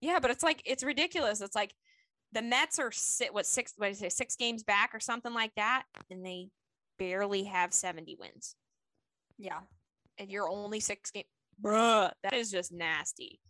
Yeah, 0.00 0.18
but 0.20 0.30
it's 0.30 0.42
like 0.42 0.62
it's 0.64 0.84
ridiculous. 0.84 1.40
It's 1.40 1.56
like 1.56 1.74
the 2.32 2.42
Mets 2.42 2.78
are 2.78 2.92
sit 2.92 3.32
what 3.34 3.46
six 3.46 3.74
what 3.76 3.86
did 3.86 3.96
I 3.96 3.98
say 3.98 4.08
six 4.08 4.36
games 4.36 4.62
back 4.62 4.94
or 4.94 5.00
something 5.00 5.34
like 5.34 5.52
that, 5.56 5.84
and 6.10 6.24
they 6.24 6.48
barely 6.98 7.44
have 7.44 7.72
seventy 7.72 8.16
wins. 8.18 8.54
Yeah, 9.38 9.60
and 10.18 10.30
you're 10.30 10.48
only 10.48 10.80
six 10.80 11.10
games. 11.10 11.26
bruh. 11.62 12.10
That 12.22 12.34
is 12.34 12.50
just 12.50 12.72
nasty. 12.72 13.40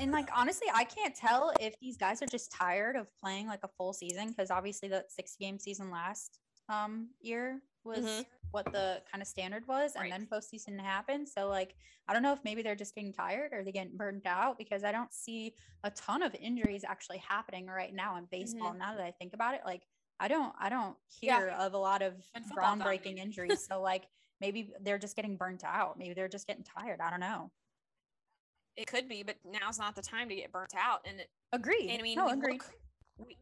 And 0.00 0.12
like 0.12 0.28
honestly, 0.34 0.68
I 0.72 0.84
can't 0.84 1.14
tell 1.14 1.52
if 1.60 1.74
these 1.80 1.96
guys 1.96 2.22
are 2.22 2.26
just 2.26 2.52
tired 2.52 2.94
of 2.94 3.08
playing 3.20 3.48
like 3.48 3.60
a 3.64 3.68
full 3.76 3.92
season 3.92 4.28
because 4.28 4.50
obviously 4.50 4.88
the 4.88 5.04
six 5.08 5.36
game 5.36 5.58
season 5.58 5.90
last 5.90 6.38
um 6.68 7.08
year 7.20 7.60
was 7.88 7.98
mm-hmm. 8.04 8.22
what 8.50 8.66
the 8.66 9.00
kind 9.10 9.22
of 9.22 9.28
standard 9.28 9.66
was, 9.66 9.92
and 9.96 10.12
then 10.12 10.28
postseason 10.30 10.78
happened. 10.80 11.28
So 11.28 11.48
like 11.48 11.74
I 12.06 12.12
don't 12.12 12.22
know 12.22 12.32
if 12.32 12.40
maybe 12.44 12.62
they're 12.62 12.76
just 12.76 12.94
getting 12.94 13.12
tired 13.12 13.52
or 13.52 13.64
they 13.64 13.72
getting 13.72 13.96
burned 13.96 14.22
out 14.26 14.58
because 14.58 14.84
I 14.84 14.92
don't 14.92 15.12
see 15.12 15.54
a 15.84 15.90
ton 15.90 16.22
of 16.22 16.34
injuries 16.34 16.84
actually 16.86 17.18
happening 17.18 17.66
right 17.66 17.94
now 17.94 18.16
in 18.16 18.26
baseball. 18.30 18.70
Mm-hmm. 18.70 18.78
Now 18.78 18.94
that 18.94 19.04
I 19.04 19.10
think 19.10 19.34
about 19.34 19.54
it, 19.54 19.62
like 19.64 19.82
I 20.20 20.28
don't 20.28 20.54
I 20.58 20.68
don't 20.68 20.96
hear 21.08 21.48
yeah. 21.48 21.66
of 21.66 21.74
a 21.74 21.78
lot 21.78 22.02
of 22.02 22.14
groundbreaking 22.56 23.18
injuries. 23.18 23.66
so 23.68 23.80
like 23.80 24.04
maybe 24.40 24.70
they're 24.82 24.98
just 24.98 25.16
getting 25.16 25.36
burnt 25.36 25.64
out. 25.64 25.98
Maybe 25.98 26.14
they're 26.14 26.28
just 26.28 26.46
getting 26.46 26.64
tired. 26.64 27.00
I 27.00 27.10
don't 27.10 27.20
know. 27.20 27.50
It 28.76 28.86
could 28.86 29.08
be, 29.08 29.24
but 29.24 29.36
now's 29.44 29.78
not 29.78 29.96
the 29.96 30.02
time 30.02 30.28
to 30.28 30.36
get 30.36 30.52
burnt 30.52 30.74
out. 30.76 31.00
And 31.04 31.20
agree. 31.52 31.88
And 31.90 31.98
I 31.98 32.02
mean, 32.02 32.16
no, 32.16 32.26
we, 32.26 32.52
Look, 32.52 32.64
we, 33.18 33.36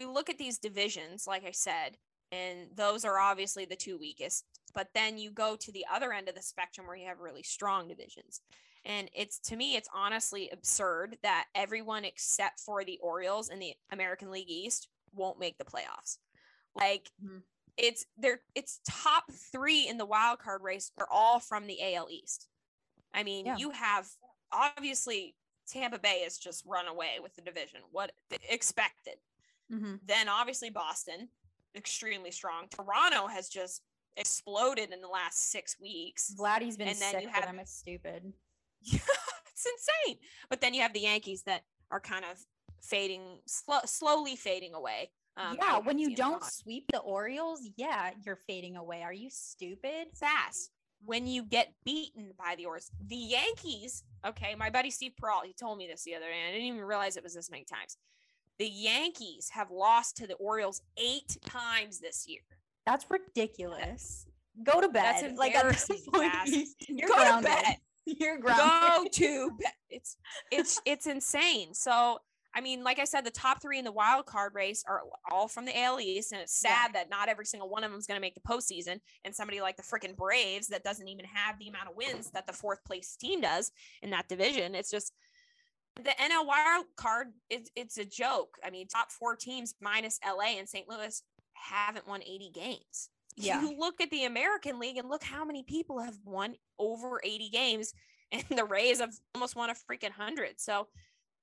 we 0.00 0.06
look 0.06 0.28
at 0.28 0.38
these 0.38 0.58
divisions, 0.58 1.26
like 1.26 1.46
I 1.46 1.52
said, 1.52 1.96
and 2.32 2.68
those 2.74 3.04
are 3.04 3.18
obviously 3.18 3.64
the 3.64 3.76
two 3.76 3.98
weakest. 3.98 4.44
But 4.74 4.88
then 4.94 5.18
you 5.18 5.30
go 5.30 5.56
to 5.56 5.72
the 5.72 5.86
other 5.92 6.12
end 6.12 6.28
of 6.28 6.34
the 6.34 6.42
spectrum 6.42 6.86
where 6.86 6.96
you 6.96 7.06
have 7.06 7.20
really 7.20 7.42
strong 7.42 7.88
divisions. 7.88 8.42
And 8.84 9.10
it's 9.14 9.38
to 9.40 9.56
me, 9.56 9.74
it's 9.74 9.88
honestly 9.94 10.48
absurd 10.52 11.16
that 11.22 11.46
everyone 11.54 12.04
except 12.04 12.60
for 12.60 12.84
the 12.84 12.98
Orioles 13.02 13.48
in 13.48 13.58
the 13.58 13.72
American 13.90 14.30
League 14.30 14.50
East 14.50 14.88
won't 15.12 15.40
make 15.40 15.58
the 15.58 15.64
playoffs. 15.64 16.18
Like 16.74 17.10
mm-hmm. 17.24 17.38
it's 17.76 18.04
they're 18.16 18.40
it's 18.54 18.80
top 18.88 19.24
three 19.50 19.88
in 19.88 19.98
the 19.98 20.06
wild 20.06 20.38
card 20.38 20.62
race 20.62 20.92
are 20.98 21.08
all 21.10 21.40
from 21.40 21.66
the 21.66 21.94
AL 21.94 22.08
East. 22.10 22.48
I 23.12 23.24
mean, 23.24 23.46
yeah. 23.46 23.56
you 23.56 23.70
have 23.70 24.06
obviously 24.52 25.34
Tampa 25.66 25.98
Bay 25.98 26.20
has 26.22 26.38
just 26.38 26.64
run 26.66 26.86
away 26.86 27.18
with 27.20 27.34
the 27.34 27.42
division. 27.42 27.80
What 27.90 28.12
expected? 28.48 29.16
Mm-hmm. 29.72 29.94
Then 30.06 30.28
obviously 30.28 30.70
Boston, 30.70 31.28
extremely 31.76 32.30
strong. 32.30 32.66
Toronto 32.70 33.26
has 33.26 33.48
just 33.48 33.82
exploded 34.16 34.92
in 34.92 35.00
the 35.00 35.08
last 35.08 35.50
six 35.50 35.76
weeks. 35.80 36.34
Vladdy's 36.38 36.76
been 36.76 36.88
and 36.88 36.98
then 36.98 37.12
sick 37.12 37.22
you 37.22 37.28
have, 37.28 37.44
for 37.44 37.46
them. 37.46 37.58
It's 37.58 37.74
stupid. 37.74 38.32
it's 38.82 39.66
insane. 40.04 40.18
But 40.48 40.60
then 40.60 40.74
you 40.74 40.82
have 40.82 40.92
the 40.92 41.00
Yankees 41.00 41.42
that 41.44 41.62
are 41.90 42.00
kind 42.00 42.24
of 42.24 42.38
fading, 42.82 43.38
sl- 43.46 43.86
slowly 43.86 44.36
fading 44.36 44.74
away. 44.74 45.10
Um, 45.36 45.58
yeah, 45.60 45.78
when 45.78 45.98
you 45.98 46.16
don't 46.16 46.42
sweep 46.42 46.86
the 46.90 47.00
Orioles, 47.00 47.60
yeah, 47.76 48.10
you're 48.24 48.38
fading 48.46 48.76
away. 48.76 49.02
Are 49.02 49.12
you 49.12 49.28
stupid? 49.30 50.08
Fast. 50.14 50.70
When 51.04 51.26
you 51.26 51.44
get 51.44 51.74
beaten 51.84 52.32
by 52.38 52.54
the 52.56 52.64
Orioles, 52.64 52.90
the 53.06 53.16
Yankees. 53.16 54.02
Okay, 54.26 54.54
my 54.54 54.70
buddy 54.70 54.90
Steve 54.90 55.12
Peralt, 55.22 55.44
he 55.44 55.52
told 55.52 55.76
me 55.76 55.86
this 55.86 56.04
the 56.04 56.14
other 56.14 56.24
day. 56.24 56.48
I 56.48 56.52
didn't 56.52 56.66
even 56.66 56.80
realize 56.80 57.18
it 57.18 57.22
was 57.22 57.34
this 57.34 57.50
many 57.50 57.64
times. 57.64 57.98
The 58.58 58.68
Yankees 58.68 59.50
have 59.52 59.70
lost 59.70 60.16
to 60.18 60.26
the 60.26 60.34
Orioles 60.34 60.82
eight 60.96 61.36
times 61.44 62.00
this 62.00 62.26
year. 62.26 62.40
That's 62.86 63.06
ridiculous. 63.10 64.26
Go 64.62 64.80
to 64.80 64.88
bed. 64.88 65.22
That's 65.22 65.38
like 65.38 65.54
at 65.54 65.68
this 65.68 65.86
point, 66.14 66.32
you're 66.88 67.08
Go 67.08 67.16
grounded. 67.16 67.50
to 67.50 67.62
bed. 67.62 67.76
You're 68.06 68.38
grounded. 68.38 68.62
Go 68.62 69.04
to 69.12 69.50
bed. 69.60 69.72
It's 69.90 70.16
it's 70.50 70.80
it's 70.86 71.06
insane. 71.06 71.74
So 71.74 72.18
I 72.56 72.62
mean, 72.62 72.82
like 72.82 72.98
I 72.98 73.04
said, 73.04 73.22
the 73.26 73.30
top 73.30 73.60
three 73.60 73.78
in 73.78 73.84
the 73.84 73.92
wild 73.92 74.24
card 74.24 74.54
race 74.54 74.82
are 74.88 75.02
all 75.30 75.46
from 75.46 75.66
the 75.66 75.78
AL 75.78 76.00
East, 76.00 76.32
and 76.32 76.40
it's 76.40 76.58
sad 76.58 76.88
yeah. 76.88 77.00
that 77.00 77.10
not 77.10 77.28
every 77.28 77.44
single 77.44 77.68
one 77.68 77.84
of 77.84 77.90
them 77.90 77.98
is 77.98 78.06
going 78.06 78.16
to 78.16 78.20
make 78.20 78.34
the 78.34 78.40
postseason. 78.40 78.98
And 79.26 79.34
somebody 79.34 79.60
like 79.60 79.76
the 79.76 79.82
freaking 79.82 80.16
Braves 80.16 80.68
that 80.68 80.82
doesn't 80.82 81.06
even 81.06 81.26
have 81.26 81.58
the 81.58 81.68
amount 81.68 81.90
of 81.90 81.96
wins 81.96 82.30
that 82.30 82.46
the 82.46 82.54
fourth 82.54 82.82
place 82.82 83.14
team 83.14 83.42
does 83.42 83.72
in 84.00 84.08
that 84.10 84.28
division. 84.28 84.74
It's 84.74 84.90
just 84.90 85.12
the 85.96 86.10
NL 86.10 86.46
wild 86.46 86.86
card. 86.96 87.28
It's 87.50 87.70
it's 87.74 87.98
a 87.98 88.04
joke. 88.04 88.56
I 88.64 88.70
mean, 88.70 88.88
top 88.88 89.10
four 89.10 89.36
teams 89.36 89.74
minus 89.80 90.18
LA 90.24 90.58
and 90.58 90.68
St. 90.68 90.88
Louis 90.88 91.22
haven't 91.54 92.06
won 92.06 92.22
80 92.22 92.50
games. 92.54 93.10
Yeah. 93.36 93.60
You 93.60 93.78
look 93.78 94.00
at 94.00 94.10
the 94.10 94.24
American 94.24 94.78
League 94.78 94.96
and 94.96 95.08
look 95.08 95.22
how 95.22 95.44
many 95.44 95.62
people 95.62 95.98
have 96.00 96.16
won 96.24 96.54
over 96.78 97.20
80 97.22 97.50
games, 97.50 97.92
and 98.32 98.44
the 98.50 98.64
Rays 98.64 99.00
have 99.00 99.14
almost 99.34 99.56
won 99.56 99.70
a 99.70 99.74
freaking 99.74 100.10
hundred. 100.10 100.60
So 100.60 100.88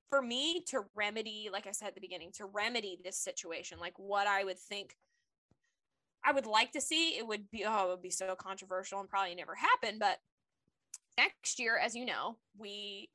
for 0.09 0.21
me 0.21 0.63
to 0.67 0.81
remedy, 0.95 1.49
like 1.51 1.67
I 1.67 1.71
said 1.71 1.89
at 1.89 1.95
the 1.95 2.01
beginning, 2.01 2.31
to 2.37 2.45
remedy 2.45 2.99
this 3.03 3.17
situation, 3.17 3.79
like 3.79 3.93
what 3.97 4.27
I 4.27 4.43
would 4.43 4.59
think 4.59 4.95
I 6.23 6.31
would 6.31 6.45
like 6.45 6.71
to 6.71 6.81
see, 6.81 7.17
it 7.17 7.27
would 7.27 7.49
be, 7.51 7.65
oh, 7.67 7.85
it 7.85 7.89
would 7.89 8.01
be 8.01 8.09
so 8.09 8.35
controversial 8.35 8.99
and 8.99 9.09
probably 9.09 9.35
never 9.35 9.55
happen. 9.55 9.99
But 9.99 10.19
next 11.17 11.59
year, 11.59 11.77
as 11.77 11.95
you 11.95 12.05
know, 12.05 12.37
we, 12.57 13.09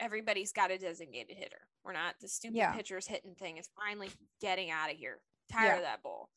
everybody's 0.00 0.52
got 0.52 0.70
a 0.70 0.78
designated 0.78 1.36
hitter. 1.36 1.60
We're 1.84 1.92
not, 1.92 2.14
the 2.20 2.28
stupid 2.28 2.56
yeah. 2.56 2.72
pitchers 2.72 3.06
hitting 3.06 3.34
thing 3.34 3.58
is 3.58 3.68
finally 3.76 4.10
getting 4.40 4.70
out 4.70 4.90
of 4.90 4.96
here. 4.96 5.18
Tired 5.52 5.66
yeah. 5.66 5.76
of 5.76 5.82
that 5.82 6.02
bull. 6.02 6.30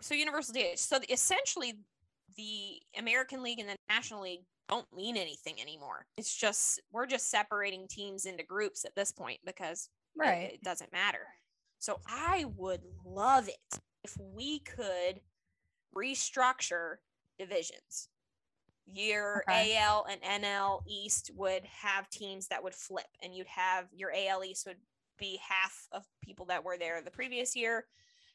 So 0.00 0.14
universal 0.14 0.54
DH. 0.54 0.78
So 0.78 0.98
the, 0.98 1.12
essentially, 1.12 1.74
the 2.36 2.80
American 2.98 3.42
League 3.42 3.60
and 3.60 3.68
the 3.68 3.76
National 3.88 4.22
League 4.22 4.40
don't 4.68 4.86
mean 4.94 5.16
anything 5.16 5.60
anymore. 5.60 6.06
It's 6.16 6.34
just 6.34 6.80
we're 6.90 7.06
just 7.06 7.30
separating 7.30 7.86
teams 7.88 8.26
into 8.26 8.42
groups 8.42 8.84
at 8.84 8.94
this 8.94 9.12
point 9.12 9.40
because 9.44 9.88
right. 10.16 10.50
it, 10.50 10.54
it 10.54 10.62
doesn't 10.62 10.92
matter. 10.92 11.26
So 11.78 12.00
I 12.06 12.46
would 12.56 12.80
love 13.04 13.48
it 13.48 13.80
if 14.02 14.16
we 14.18 14.60
could 14.60 15.20
restructure 15.94 16.96
divisions. 17.38 18.08
Your 18.92 19.44
okay. 19.48 19.76
AL 19.78 20.06
and 20.10 20.44
NL 20.44 20.82
East 20.86 21.30
would 21.34 21.64
have 21.64 22.10
teams 22.10 22.48
that 22.48 22.62
would 22.62 22.74
flip, 22.74 23.06
and 23.22 23.34
you'd 23.34 23.46
have 23.46 23.86
your 23.94 24.12
AL 24.12 24.44
East 24.44 24.66
would 24.66 24.76
be 25.18 25.40
half 25.48 25.88
of 25.92 26.04
people 26.22 26.46
that 26.46 26.64
were 26.64 26.76
there 26.76 27.00
the 27.00 27.10
previous 27.10 27.56
year, 27.56 27.86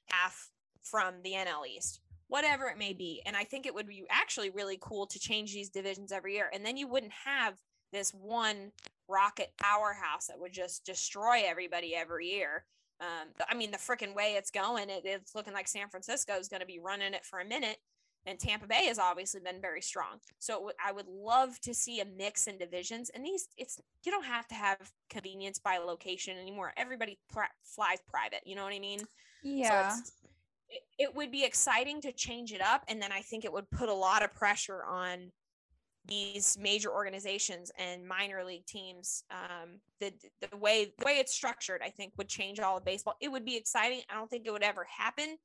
half 0.07 0.49
from 0.81 1.21
the 1.23 1.33
NL 1.33 1.67
East 1.67 2.01
whatever 2.29 2.67
it 2.67 2.77
may 2.77 2.93
be. 2.93 3.21
And 3.25 3.35
I 3.35 3.43
think 3.43 3.65
it 3.65 3.73
would 3.73 3.87
be 3.87 4.05
actually 4.09 4.51
really 4.51 4.77
cool 4.79 5.07
to 5.07 5.19
change 5.19 5.51
these 5.51 5.69
divisions 5.69 6.11
every 6.11 6.35
year. 6.35 6.49
And 6.53 6.63
then 6.63 6.77
you 6.77 6.87
wouldn't 6.87 7.11
have 7.25 7.55
this 7.91 8.11
one 8.11 8.71
rocket 9.07 9.51
powerhouse 9.57 10.27
that 10.27 10.39
would 10.39 10.53
just 10.53 10.85
destroy 10.85 11.41
everybody 11.45 11.95
every 11.95 12.27
year. 12.27 12.65
Um, 13.01 13.29
I 13.49 13.55
mean, 13.55 13.71
the 13.71 13.77
freaking 13.77 14.13
way 14.15 14.35
it's 14.37 14.51
going, 14.51 14.89
it, 14.89 15.01
it's 15.05 15.33
looking 15.33 15.53
like 15.53 15.67
San 15.67 15.89
Francisco 15.89 16.33
is 16.33 16.47
going 16.47 16.59
to 16.59 16.67
be 16.67 16.79
running 16.79 17.13
it 17.13 17.25
for 17.25 17.39
a 17.39 17.45
minute. 17.45 17.77
And 18.25 18.37
Tampa 18.37 18.67
Bay 18.67 18.85
has 18.85 18.99
obviously 18.99 19.39
been 19.39 19.61
very 19.61 19.81
strong. 19.81 20.17
So 20.39 20.55
w- 20.55 20.73
I 20.85 20.91
would 20.91 21.07
love 21.07 21.59
to 21.61 21.73
see 21.73 22.01
a 22.01 22.05
mix 22.05 22.47
in 22.47 22.57
divisions. 22.57 23.09
And 23.09 23.25
these, 23.25 23.47
it's 23.57 23.79
you 24.05 24.11
don't 24.11 24.25
have 24.25 24.47
to 24.49 24.55
have 24.55 24.77
convenience 25.09 25.57
by 25.57 25.77
location 25.77 26.37
anymore. 26.37 26.73
Everybody 26.77 27.17
pr- 27.31 27.53
flies 27.63 27.99
private. 28.09 28.41
You 28.45 28.55
know 28.55 28.63
what 28.63 28.73
I 28.73 28.79
mean? 28.79 28.99
Yeah. 29.41 29.89
So 29.89 30.01
it, 30.69 30.81
it 30.97 31.15
would 31.15 31.31
be 31.31 31.43
exciting 31.43 32.01
to 32.01 32.11
change 32.11 32.53
it 32.53 32.61
up 32.61 32.83
and 32.87 33.01
then 33.01 33.11
i 33.11 33.21
think 33.21 33.43
it 33.43 33.51
would 33.51 33.69
put 33.71 33.89
a 33.89 33.93
lot 33.93 34.23
of 34.23 34.33
pressure 34.33 34.83
on 34.83 35.31
these 36.05 36.57
major 36.59 36.91
organizations 36.91 37.71
and 37.77 38.07
minor 38.07 38.43
league 38.43 38.65
teams 38.65 39.23
um, 39.31 39.79
the 39.99 40.11
the 40.41 40.57
way 40.57 40.93
the 40.97 41.05
way 41.05 41.13
it's 41.13 41.33
structured 41.33 41.81
i 41.83 41.89
think 41.89 42.13
would 42.17 42.27
change 42.27 42.59
all 42.59 42.77
of 42.77 42.85
baseball 42.85 43.15
it 43.21 43.31
would 43.31 43.45
be 43.45 43.57
exciting 43.57 44.01
i 44.09 44.15
don't 44.15 44.29
think 44.29 44.45
it 44.45 44.51
would 44.51 44.63
ever 44.63 44.85
happen 44.85 45.37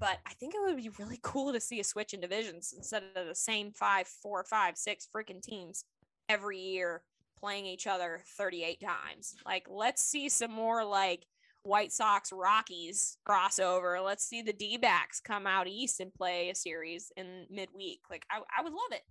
but 0.00 0.18
i 0.26 0.32
think 0.34 0.54
it 0.54 0.60
would 0.60 0.76
be 0.76 0.90
really 0.98 1.18
cool 1.22 1.52
to 1.52 1.60
see 1.60 1.78
a 1.78 1.84
switch 1.84 2.14
in 2.14 2.20
divisions 2.20 2.74
instead 2.76 3.02
of 3.14 3.26
the 3.26 3.34
same 3.34 3.70
five 3.72 4.08
four 4.08 4.42
five 4.44 4.76
six 4.76 5.06
freaking 5.14 5.42
teams 5.42 5.84
every 6.28 6.58
year 6.58 7.02
playing 7.38 7.66
each 7.66 7.86
other 7.86 8.20
38 8.36 8.80
times 8.80 9.36
like 9.46 9.66
let's 9.70 10.02
see 10.02 10.28
some 10.28 10.50
more 10.50 10.84
like 10.84 11.24
White 11.62 11.92
Sox 11.92 12.32
Rockies 12.32 13.18
crossover. 13.28 14.02
Let's 14.04 14.26
see 14.26 14.42
the 14.42 14.52
D 14.52 14.76
backs 14.76 15.20
come 15.20 15.46
out 15.46 15.68
east 15.68 16.00
and 16.00 16.12
play 16.12 16.50
a 16.50 16.54
series 16.54 17.12
in 17.16 17.46
midweek. 17.50 18.00
Like, 18.10 18.24
I, 18.30 18.38
I 18.56 18.62
would 18.62 18.72
love 18.72 18.92
it. 18.92 19.02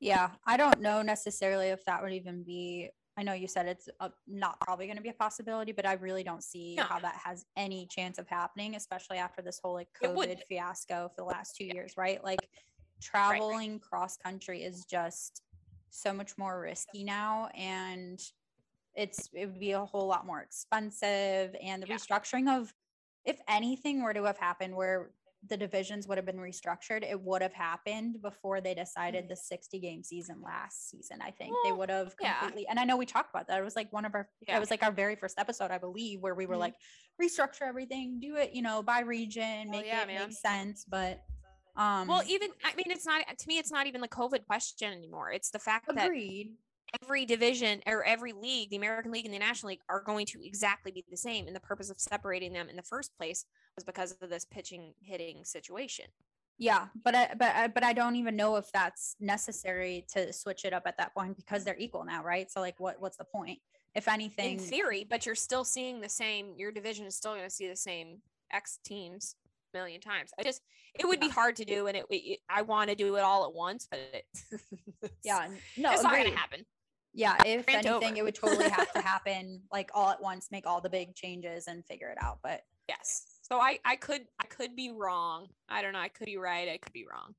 Yeah. 0.00 0.30
I 0.46 0.56
don't 0.56 0.80
know 0.80 1.02
necessarily 1.02 1.68
if 1.68 1.84
that 1.86 2.02
would 2.02 2.12
even 2.12 2.42
be. 2.42 2.90
I 3.18 3.24
know 3.24 3.32
you 3.32 3.48
said 3.48 3.66
it's 3.66 3.88
a, 3.98 4.10
not 4.28 4.60
probably 4.60 4.86
going 4.86 4.96
to 4.96 5.02
be 5.02 5.08
a 5.08 5.14
possibility, 5.14 5.72
but 5.72 5.84
I 5.84 5.94
really 5.94 6.22
don't 6.22 6.42
see 6.42 6.76
no. 6.76 6.84
how 6.84 7.00
that 7.00 7.16
has 7.24 7.44
any 7.56 7.88
chance 7.90 8.16
of 8.18 8.28
happening, 8.28 8.76
especially 8.76 9.18
after 9.18 9.42
this 9.42 9.58
whole 9.62 9.74
like 9.74 9.88
COVID 10.00 10.38
fiasco 10.48 11.10
for 11.14 11.22
the 11.22 11.24
last 11.24 11.56
two 11.56 11.64
yeah. 11.64 11.74
years, 11.74 11.94
right? 11.96 12.22
Like, 12.22 12.48
traveling 13.00 13.72
right, 13.72 13.82
cross 13.82 14.16
country 14.16 14.62
is 14.62 14.84
just 14.84 15.42
so 15.90 16.12
much 16.12 16.38
more 16.38 16.60
risky 16.60 17.02
now. 17.02 17.48
And 17.56 18.20
it's 18.94 19.28
it 19.32 19.46
would 19.46 19.60
be 19.60 19.72
a 19.72 19.84
whole 19.84 20.06
lot 20.06 20.24
more 20.24 20.40
expensive 20.40 21.56
and 21.60 21.82
the 21.82 21.88
yeah. 21.88 21.96
restructuring 21.96 22.48
of 22.48 22.72
if 23.24 23.40
anything 23.48 24.02
were 24.02 24.14
to 24.14 24.24
have 24.24 24.38
happened 24.38 24.74
where 24.74 25.10
the 25.46 25.56
divisions 25.56 26.08
would 26.08 26.18
have 26.18 26.26
been 26.26 26.36
restructured, 26.38 27.08
it 27.08 27.20
would 27.20 27.42
have 27.42 27.52
happened 27.52 28.20
before 28.22 28.60
they 28.60 28.74
decided 28.74 29.28
the 29.28 29.36
60 29.36 29.78
game 29.78 30.02
season 30.02 30.42
last 30.44 30.90
season. 30.90 31.18
I 31.22 31.30
think 31.30 31.54
they 31.64 31.70
would 31.72 31.90
have 31.90 32.14
yeah. 32.20 32.40
completely, 32.40 32.66
and 32.68 32.78
I 32.78 32.84
know 32.84 32.96
we 32.96 33.06
talked 33.06 33.30
about 33.30 33.46
that. 33.46 33.58
It 33.60 33.64
was 33.64 33.76
like 33.76 33.92
one 33.92 34.04
of 34.04 34.14
our, 34.14 34.28
Yeah. 34.40 34.56
it 34.56 34.60
was 34.60 34.70
like 34.70 34.82
our 34.82 34.90
very 34.90 35.14
first 35.14 35.38
episode, 35.38 35.70
I 35.70 35.78
believe, 35.78 36.20
where 36.20 36.34
we 36.34 36.46
were 36.46 36.56
Mhm. 36.56 36.60
like, 36.60 36.74
restructure 37.22 37.62
everything, 37.62 38.18
do 38.20 38.36
it, 38.36 38.52
you 38.52 38.62
know, 38.62 38.82
by 38.82 39.00
region, 39.00 39.70
make 39.70 39.86
yeah, 39.86 40.02
it 40.02 40.06
man. 40.08 40.28
make 40.28 40.36
sense. 40.36 40.84
But, 40.84 41.22
um, 41.76 42.08
well, 42.08 42.22
even 42.26 42.50
I 42.64 42.74
mean, 42.74 42.86
it's 42.90 43.06
not 43.06 43.22
to 43.38 43.48
me. 43.48 43.58
It's 43.58 43.70
not 43.70 43.86
even 43.86 44.00
the 44.00 44.08
COVID 44.08 44.44
question 44.46 44.92
anymore. 44.92 45.30
It's 45.30 45.50
the 45.50 45.60
fact 45.60 45.86
that 45.86 46.06
agreed. 46.06 46.56
Every 47.02 47.26
division 47.26 47.80
or 47.86 48.04
every 48.04 48.32
league, 48.32 48.70
the 48.70 48.76
American 48.76 49.12
League 49.12 49.24
and 49.24 49.34
the 49.34 49.38
National 49.38 49.70
League, 49.70 49.80
are 49.88 50.02
going 50.02 50.26
to 50.26 50.44
exactly 50.44 50.92
be 50.92 51.04
the 51.10 51.16
same. 51.16 51.46
And 51.46 51.54
the 51.54 51.60
purpose 51.60 51.90
of 51.90 52.00
separating 52.00 52.52
them 52.52 52.68
in 52.68 52.76
the 52.76 52.82
first 52.82 53.16
place 53.16 53.44
was 53.74 53.84
because 53.84 54.16
of 54.20 54.30
this 54.30 54.44
pitching 54.44 54.94
hitting 55.00 55.44
situation. 55.44 56.06
Yeah, 56.58 56.86
but 57.04 57.14
I, 57.14 57.34
but 57.38 57.54
I, 57.54 57.68
but 57.68 57.84
I 57.84 57.92
don't 57.92 58.16
even 58.16 58.34
know 58.34 58.56
if 58.56 58.70
that's 58.72 59.14
necessary 59.20 60.04
to 60.14 60.32
switch 60.32 60.64
it 60.64 60.72
up 60.72 60.82
at 60.86 60.98
that 60.98 61.14
point 61.14 61.36
because 61.36 61.64
they're 61.64 61.78
equal 61.78 62.04
now, 62.04 62.24
right? 62.24 62.50
So 62.50 62.60
like, 62.60 62.74
what 62.78 63.00
what's 63.00 63.16
the 63.16 63.24
point? 63.24 63.60
If 63.94 64.08
anything, 64.08 64.54
In 64.54 64.58
theory, 64.58 65.06
but 65.08 65.24
you're 65.24 65.34
still 65.36 65.64
seeing 65.64 66.00
the 66.00 66.08
same. 66.08 66.54
Your 66.56 66.72
division 66.72 67.06
is 67.06 67.16
still 67.16 67.32
going 67.32 67.44
to 67.44 67.50
see 67.50 67.68
the 67.68 67.76
same 67.76 68.18
X 68.52 68.80
teams 68.84 69.36
a 69.72 69.76
million 69.76 70.00
times. 70.00 70.30
I 70.38 70.42
just 70.42 70.62
it 70.98 71.06
would 71.06 71.20
be 71.20 71.28
hard 71.28 71.56
to 71.56 71.64
do, 71.64 71.86
and 71.86 71.96
it, 71.96 72.06
it 72.10 72.40
I 72.50 72.62
want 72.62 72.90
to 72.90 72.96
do 72.96 73.14
it 73.16 73.20
all 73.20 73.44
at 73.44 73.54
once, 73.54 73.86
but 73.88 74.00
it, 74.12 74.26
yeah, 75.24 75.46
no, 75.76 75.92
it's 75.92 76.02
not 76.02 76.12
going 76.12 76.30
to 76.30 76.36
happen. 76.36 76.66
Yeah, 77.18 77.36
if 77.44 77.66
Rant 77.66 77.84
anything, 77.84 78.10
over. 78.12 78.18
it 78.18 78.22
would 78.22 78.34
totally 78.36 78.68
have 78.70 78.92
to 78.92 79.00
happen 79.12 79.60
like 79.72 79.90
all 79.92 80.08
at 80.10 80.22
once, 80.22 80.48
make 80.52 80.66
all 80.66 80.80
the 80.80 80.88
big 80.88 81.14
changes 81.16 81.66
and 81.66 81.84
figure 81.84 82.08
it 82.10 82.18
out. 82.22 82.38
But 82.42 82.62
Yes. 82.88 83.40
So 83.42 83.60
I 83.60 83.78
I 83.84 83.96
could 83.96 84.22
I 84.40 84.46
could 84.46 84.74
be 84.76 84.92
wrong. 84.92 85.48
I 85.68 85.82
don't 85.82 85.92
know. 85.92 85.98
I 85.98 86.08
could 86.08 86.26
be 86.26 86.36
right. 86.38 86.68
I 86.68 86.78
could 86.78 86.92
be 86.92 87.04
wrong. 87.10 87.34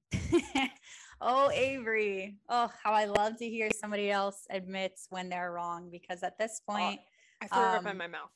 oh, 1.22 1.50
Avery. 1.52 2.36
Oh, 2.50 2.70
how 2.84 2.92
I 2.92 3.06
love 3.06 3.38
to 3.38 3.50
hear 3.50 3.70
somebody 3.80 4.12
else 4.12 4.46
admits 4.52 5.08
when 5.10 5.30
they're 5.30 5.52
wrong 5.52 5.90
because 5.92 6.22
at 6.24 6.38
this 6.38 6.62
point, 6.70 7.00
I 7.42 7.48
threw 7.48 7.62
it 7.64 7.66
up 7.66 7.82
in 7.84 7.88
Um, 7.88 7.98
my 7.98 8.08
mouth. 8.08 8.30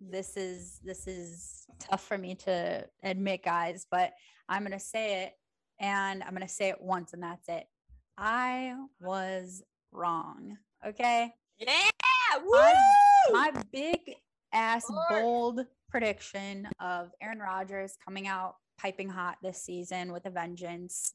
this 0.00 0.36
is 0.36 0.80
this 0.84 1.06
is 1.06 1.66
tough 1.80 2.02
for 2.06 2.16
me 2.16 2.34
to 2.46 2.86
admit, 3.02 3.42
guys, 3.44 3.86
but 3.90 4.12
I'm 4.48 4.62
gonna 4.62 4.80
say 4.80 5.24
it 5.24 5.32
and 5.80 6.22
I'm 6.22 6.32
gonna 6.32 6.48
say 6.48 6.68
it 6.68 6.80
once 6.80 7.12
and 7.14 7.22
that's 7.22 7.48
it. 7.48 7.66
I 8.16 8.74
was 9.00 9.62
wrong. 9.92 10.56
Okay. 10.86 11.32
Yeah. 11.58 11.66
my- 12.40 12.40
Woo! 12.44 13.32
my 13.32 13.52
big 13.72 14.16
ass 14.52 14.88
Lord. 14.90 15.06
bold 15.10 15.66
prediction 15.88 16.68
of 16.80 17.10
Aaron 17.20 17.38
Rodgers 17.38 17.96
coming 18.04 18.26
out 18.26 18.56
piping 18.78 19.08
hot 19.08 19.38
this 19.42 19.62
season 19.62 20.12
with 20.12 20.26
a 20.26 20.30
vengeance. 20.30 21.14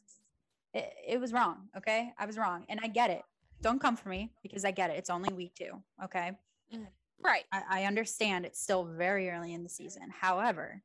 It, 0.74 0.92
it 1.08 1.20
was 1.20 1.34
wrong. 1.34 1.68
Okay. 1.78 2.12
I 2.18 2.26
was 2.26 2.38
wrong. 2.38 2.66
And 2.70 2.80
I 2.82 2.88
get 2.88 3.10
it. 3.10 3.22
Don't 3.62 3.80
come 3.82 3.98
for 3.98 4.10
me 4.10 4.32
because 4.42 4.64
I 4.64 4.72
get 4.72 4.90
it. 4.90 4.98
It's 4.98 5.10
only 5.10 5.34
week 5.34 5.54
two. 5.56 5.82
Okay. 6.04 6.32
Mm, 6.74 6.88
right. 7.22 7.44
I, 7.52 7.82
I 7.82 7.84
understand 7.84 8.46
it's 8.46 8.62
still 8.62 8.86
very 8.86 9.30
early 9.30 9.54
in 9.54 9.64
the 9.64 9.70
season. 9.70 10.04
However, 10.10 10.82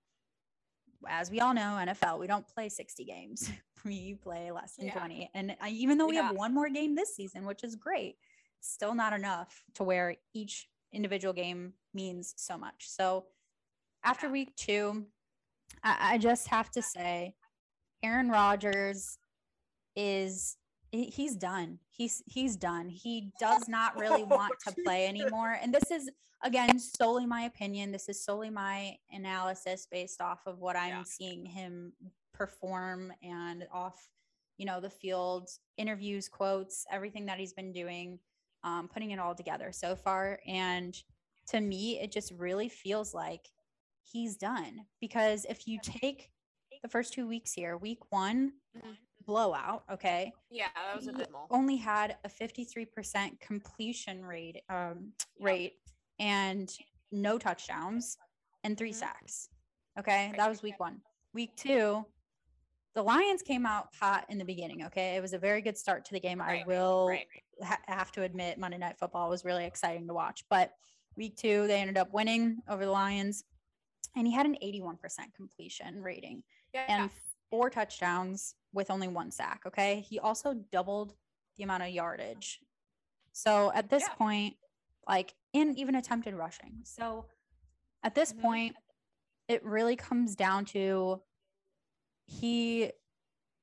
as 1.08 1.30
we 1.30 1.40
all 1.40 1.54
know, 1.54 1.78
NFL, 1.80 2.18
we 2.18 2.26
don't 2.26 2.46
play 2.48 2.68
60 2.68 3.04
games. 3.04 3.50
We 3.86 4.14
play 4.14 4.50
less 4.50 4.76
than 4.76 4.86
Yeah. 4.86 4.94
20. 4.98 5.30
And 5.34 5.54
I, 5.60 5.68
even 5.68 5.98
though 5.98 6.06
we 6.06 6.14
Yeah. 6.16 6.28
have 6.28 6.36
one 6.36 6.54
more 6.54 6.70
game 6.70 6.94
this 6.94 7.14
season, 7.14 7.44
which 7.44 7.62
is 7.62 7.76
great, 7.76 8.16
still 8.64 8.94
not 8.94 9.12
enough 9.12 9.62
to 9.74 9.84
where 9.84 10.16
each 10.32 10.68
individual 10.92 11.34
game 11.34 11.74
means 11.92 12.34
so 12.36 12.56
much. 12.56 12.88
So 12.88 13.26
after 14.04 14.28
week 14.28 14.54
two, 14.56 15.06
I, 15.82 16.14
I 16.14 16.18
just 16.18 16.48
have 16.48 16.70
to 16.72 16.82
say, 16.82 17.34
Aaron 18.02 18.28
Rodgers 18.28 19.18
is 19.96 20.56
he's 20.92 21.34
done. 21.36 21.78
He's 21.90 22.22
he's 22.26 22.56
done. 22.56 22.88
He 22.88 23.32
does 23.40 23.68
not 23.68 23.98
really 23.98 24.22
want 24.38 24.54
to 24.66 24.74
play 24.84 25.06
anymore. 25.06 25.56
And 25.60 25.72
this 25.74 25.90
is 25.90 26.10
again 26.42 26.78
solely 26.78 27.26
my 27.26 27.42
opinion. 27.42 27.92
This 27.92 28.08
is 28.08 28.22
solely 28.24 28.50
my 28.50 28.96
analysis 29.10 29.86
based 29.90 30.20
off 30.20 30.40
of 30.46 30.58
what 30.60 30.76
I'm 30.76 30.88
Yeah. 30.88 31.02
seeing 31.04 31.46
him 31.46 31.92
perform 32.32 33.12
and 33.22 33.66
off, 33.72 34.08
you 34.58 34.66
know, 34.66 34.80
the 34.80 34.90
field, 34.90 35.48
interviews, 35.76 36.28
quotes, 36.28 36.84
everything 36.90 37.26
that 37.26 37.38
he's 37.38 37.52
been 37.52 37.72
doing, 37.72 38.18
um, 38.64 38.88
putting 38.88 39.12
it 39.12 39.18
all 39.20 39.34
together 39.34 39.70
so 39.70 39.94
far. 39.94 40.40
And 40.46 40.96
to 41.48 41.60
me, 41.60 42.00
it 42.00 42.10
just 42.10 42.32
really 42.32 42.68
feels 42.68 43.14
like 43.14 43.46
he's 44.02 44.36
done 44.36 44.86
because 45.00 45.44
if 45.48 45.68
you 45.68 45.78
take 45.82 46.30
the 46.82 46.88
first 46.88 47.12
two 47.12 47.26
weeks 47.28 47.52
here, 47.52 47.76
week 47.76 47.98
one, 48.10 48.54
Mhm. 48.76 48.96
blowout, 49.26 49.84
okay, 49.90 50.32
Yeah, 50.50 50.68
that 50.74 50.96
was 50.96 51.04
he 51.04 51.10
abysmal. 51.10 51.46
only 51.50 51.76
had 51.76 52.18
a 52.24 52.28
53% 52.28 53.38
completion 53.40 54.24
rate 54.24 54.62
um, 54.68 55.12
rate 55.40 55.78
and 56.18 56.76
no 57.12 57.38
touchdowns 57.38 58.18
and 58.64 58.76
3 58.76 58.90
Mhm. 58.90 58.94
sacks. 58.94 59.48
Okay, 59.98 60.32
that 60.36 60.48
was 60.48 60.62
week 60.62 60.78
1. 60.80 61.00
Week 61.32 61.54
2, 61.56 62.04
the 62.94 63.02
Lions 63.02 63.42
came 63.42 63.66
out 63.66 63.88
hot 64.00 64.24
in 64.28 64.38
the 64.38 64.44
beginning, 64.44 64.84
okay? 64.86 65.16
It 65.16 65.20
was 65.20 65.32
a 65.32 65.38
very 65.38 65.60
good 65.60 65.76
start 65.76 66.04
to 66.06 66.12
the 66.14 66.20
game. 66.20 66.40
I 66.40 66.62
will 66.66 67.08
Right. 67.08 67.26
ha- 67.62 67.80
have 67.86 68.12
to 68.12 68.22
admit 68.22 68.58
Monday 68.58 68.78
Night 68.78 68.98
Football 68.98 69.28
was 69.28 69.44
really 69.44 69.64
exciting 69.64 70.06
to 70.06 70.14
watch, 70.14 70.44
but 70.48 70.72
week 71.16 71.36
2 71.36 71.66
they 71.66 71.80
ended 71.80 71.98
up 71.98 72.12
winning 72.12 72.62
over 72.68 72.84
the 72.84 72.90
Lions 72.92 73.44
and 74.16 74.26
he 74.26 74.32
had 74.32 74.46
an 74.46 74.56
81% 74.62 75.34
completion 75.34 76.00
rating 76.02 76.44
Yeah. 76.72 76.86
and 76.88 77.10
four 77.50 77.68
touchdowns 77.68 78.54
with 78.72 78.90
only 78.90 79.08
one 79.08 79.30
sack. 79.32 79.62
Okay. 79.66 80.00
He 80.00 80.18
also 80.20 80.54
doubled 80.54 81.16
the 81.56 81.64
amount 81.64 81.82
of 81.82 81.88
yardage. 81.90 82.60
So 83.32 83.72
at 83.72 83.88
this 83.90 84.04
Yeah. 84.04 84.14
point, 84.14 84.56
like, 85.08 85.34
in 85.52 85.76
even 85.76 85.96
attempted 85.96 86.34
rushing. 86.34 86.84
So 86.84 87.28
at 88.04 88.14
this 88.14 88.32
Mhm. 88.32 88.40
point, 88.40 88.76
it 89.48 89.64
really 89.64 89.96
comes 89.96 90.34
down 90.36 90.64
to 90.66 91.22
he 92.26 92.90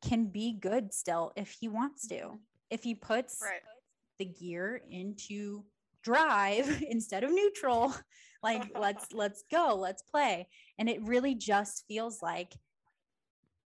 can 0.01 0.25
be 0.25 0.53
good 0.53 0.93
still 0.93 1.31
if 1.35 1.51
he 1.59 1.67
wants 1.67 2.07
to. 2.07 2.39
If 2.69 2.83
he 2.83 2.95
puts 2.95 3.39
right. 3.41 3.61
the 4.19 4.25
gear 4.25 4.81
into 4.89 5.63
drive 6.03 6.83
instead 6.89 7.23
of 7.23 7.31
neutral 7.31 7.93
like 8.43 8.63
let's 8.79 9.11
let's 9.13 9.43
go 9.51 9.75
let's 9.79 10.01
play. 10.01 10.47
And 10.77 10.89
it 10.89 11.01
really 11.03 11.35
just 11.35 11.85
feels 11.87 12.21
like 12.21 12.53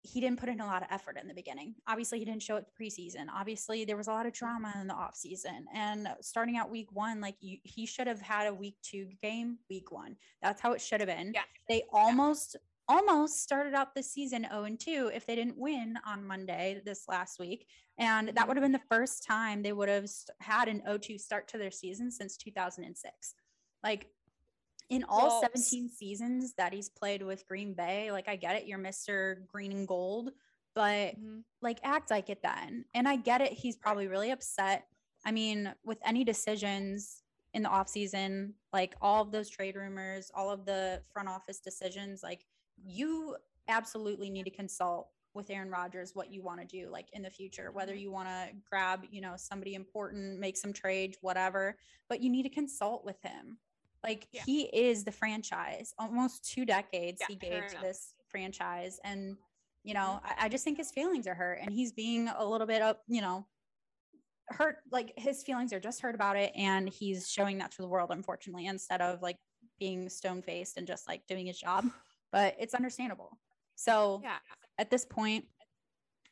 he 0.02 0.18
didn't 0.18 0.40
put 0.40 0.48
in 0.48 0.60
a 0.60 0.66
lot 0.66 0.80
of 0.80 0.88
effort 0.90 1.18
in 1.20 1.28
the 1.28 1.34
beginning. 1.34 1.74
Obviously 1.86 2.18
he 2.18 2.24
didn't 2.24 2.42
show 2.42 2.56
it 2.56 2.64
preseason. 2.80 3.26
Obviously 3.34 3.84
there 3.84 3.98
was 3.98 4.08
a 4.08 4.12
lot 4.12 4.24
of 4.24 4.32
drama 4.32 4.72
in 4.80 4.86
the 4.86 4.94
off 4.94 5.14
season 5.14 5.66
and 5.74 6.08
starting 6.22 6.56
out 6.56 6.70
week 6.70 6.88
one 6.92 7.20
like 7.20 7.36
you, 7.40 7.58
he 7.64 7.84
should 7.84 8.06
have 8.06 8.20
had 8.20 8.46
a 8.46 8.54
week 8.54 8.76
two 8.82 9.08
game 9.20 9.58
week 9.68 9.92
one. 9.92 10.16
That's 10.40 10.60
how 10.60 10.72
it 10.72 10.80
should 10.80 11.00
have 11.00 11.08
been. 11.08 11.32
Yeah. 11.34 11.42
they 11.68 11.82
almost 11.92 12.56
almost 12.90 13.42
started 13.42 13.72
out 13.72 13.94
the 13.94 14.02
season 14.02 14.46
0 14.50 14.64
and 14.64 14.80
2 14.80 15.10
if 15.14 15.24
they 15.26 15.36
didn't 15.36 15.56
win 15.56 15.96
on 16.04 16.24
monday 16.24 16.82
this 16.84 17.04
last 17.08 17.38
week 17.38 17.66
and 18.00 18.30
that 18.30 18.48
would 18.48 18.56
have 18.56 18.64
been 18.64 18.72
the 18.72 18.80
first 18.90 19.22
time 19.22 19.62
they 19.62 19.72
would 19.72 19.88
have 19.88 20.10
had 20.40 20.68
an 20.68 20.82
0-2 20.88 21.20
start 21.20 21.46
to 21.48 21.58
their 21.58 21.70
season 21.70 22.10
since 22.10 22.36
2006. 22.38 23.34
Like 23.84 24.08
in 24.88 25.04
all 25.04 25.28
Well, 25.28 25.40
17 25.42 25.88
seasons 25.90 26.54
that 26.54 26.72
he's 26.72 26.88
played 26.88 27.22
with 27.22 27.46
Green 27.46 27.74
Bay, 27.74 28.10
like 28.10 28.26
I 28.26 28.36
get 28.36 28.56
it, 28.56 28.66
you're 28.66 28.78
Mr. 28.78 29.46
Green 29.46 29.72
and 29.72 29.86
Gold, 29.86 30.30
but 30.74 31.14
Mhm. 31.16 31.44
like 31.60 31.78
act 31.84 32.10
like 32.10 32.30
it 32.30 32.42
then. 32.42 32.86
And 32.94 33.06
I 33.06 33.16
get 33.16 33.42
it, 33.42 33.52
he's 33.52 33.76
probably 33.76 34.08
really 34.08 34.30
upset. 34.30 34.88
I 35.26 35.30
mean, 35.30 35.72
with 35.84 35.98
any 36.02 36.24
decisions 36.24 37.22
in 37.52 37.62
the 37.62 37.68
offseason, 37.68 38.54
like 38.72 38.94
all 39.02 39.22
of 39.22 39.30
those 39.30 39.50
trade 39.50 39.76
rumors, 39.76 40.30
all 40.34 40.50
of 40.50 40.64
the 40.64 41.02
front 41.12 41.28
office 41.28 41.60
decisions, 41.60 42.22
like 42.22 42.46
you 42.84 43.36
absolutely 43.68 44.30
need 44.30 44.44
to 44.44 44.50
consult 44.50 45.08
with 45.34 45.50
Aaron 45.50 45.70
Rodgers 45.70 46.12
what 46.14 46.32
you 46.32 46.42
want 46.42 46.60
to 46.60 46.66
do 46.66 46.90
like 46.90 47.08
in 47.12 47.22
the 47.22 47.30
future, 47.30 47.70
whether 47.72 47.92
mm-hmm. 47.92 48.02
you 48.02 48.10
want 48.10 48.28
to 48.28 48.48
grab, 48.68 49.04
you 49.10 49.20
know, 49.20 49.34
somebody 49.36 49.74
important, 49.74 50.40
make 50.40 50.56
some 50.56 50.72
trades, 50.72 51.18
whatever, 51.20 51.76
but 52.08 52.20
you 52.20 52.30
need 52.30 52.42
to 52.42 52.48
consult 52.48 53.04
with 53.04 53.20
him. 53.22 53.58
Like 54.02 54.26
Yeah. 54.32 54.42
he 54.44 54.62
is 54.62 55.04
the 55.04 55.12
franchise, 55.12 55.94
almost 55.98 56.44
two 56.44 56.64
decades 56.64 57.20
Yeah, 57.20 57.26
he 57.28 57.36
gave 57.36 57.66
to 57.68 57.80
this 57.80 58.14
franchise. 58.28 58.98
And, 59.04 59.36
you 59.84 59.94
know, 59.94 60.20
mm-hmm. 60.24 60.40
I, 60.40 60.46
I 60.46 60.48
just 60.48 60.64
think 60.64 60.78
his 60.78 60.90
feelings 60.90 61.26
are 61.26 61.34
hurt 61.34 61.60
and 61.62 61.72
he's 61.72 61.92
being 61.92 62.28
a 62.28 62.44
little 62.44 62.66
bit 62.66 62.82
up, 62.82 63.02
you 63.06 63.20
know, 63.20 63.46
hurt. 64.48 64.78
Like 64.90 65.12
his 65.16 65.42
feelings 65.44 65.72
are 65.72 65.80
just 65.80 66.00
hurt 66.00 66.14
about 66.14 66.36
it. 66.36 66.52
And 66.56 66.88
he's 66.88 67.30
showing 67.30 67.58
that 67.58 67.70
to 67.72 67.82
the 67.82 67.88
world, 67.88 68.10
unfortunately, 68.10 68.66
instead 68.66 69.00
of 69.00 69.22
like 69.22 69.36
being 69.78 70.08
stone 70.08 70.42
faced 70.42 70.76
and 70.76 70.86
just 70.86 71.06
like 71.06 71.26
doing 71.28 71.46
his 71.46 71.58
job. 71.58 71.84
But 72.32 72.56
it's 72.58 72.74
understandable. 72.74 73.38
So, 73.74 74.20
Yeah. 74.22 74.38
at 74.78 74.90
this 74.90 75.04
point, 75.04 75.46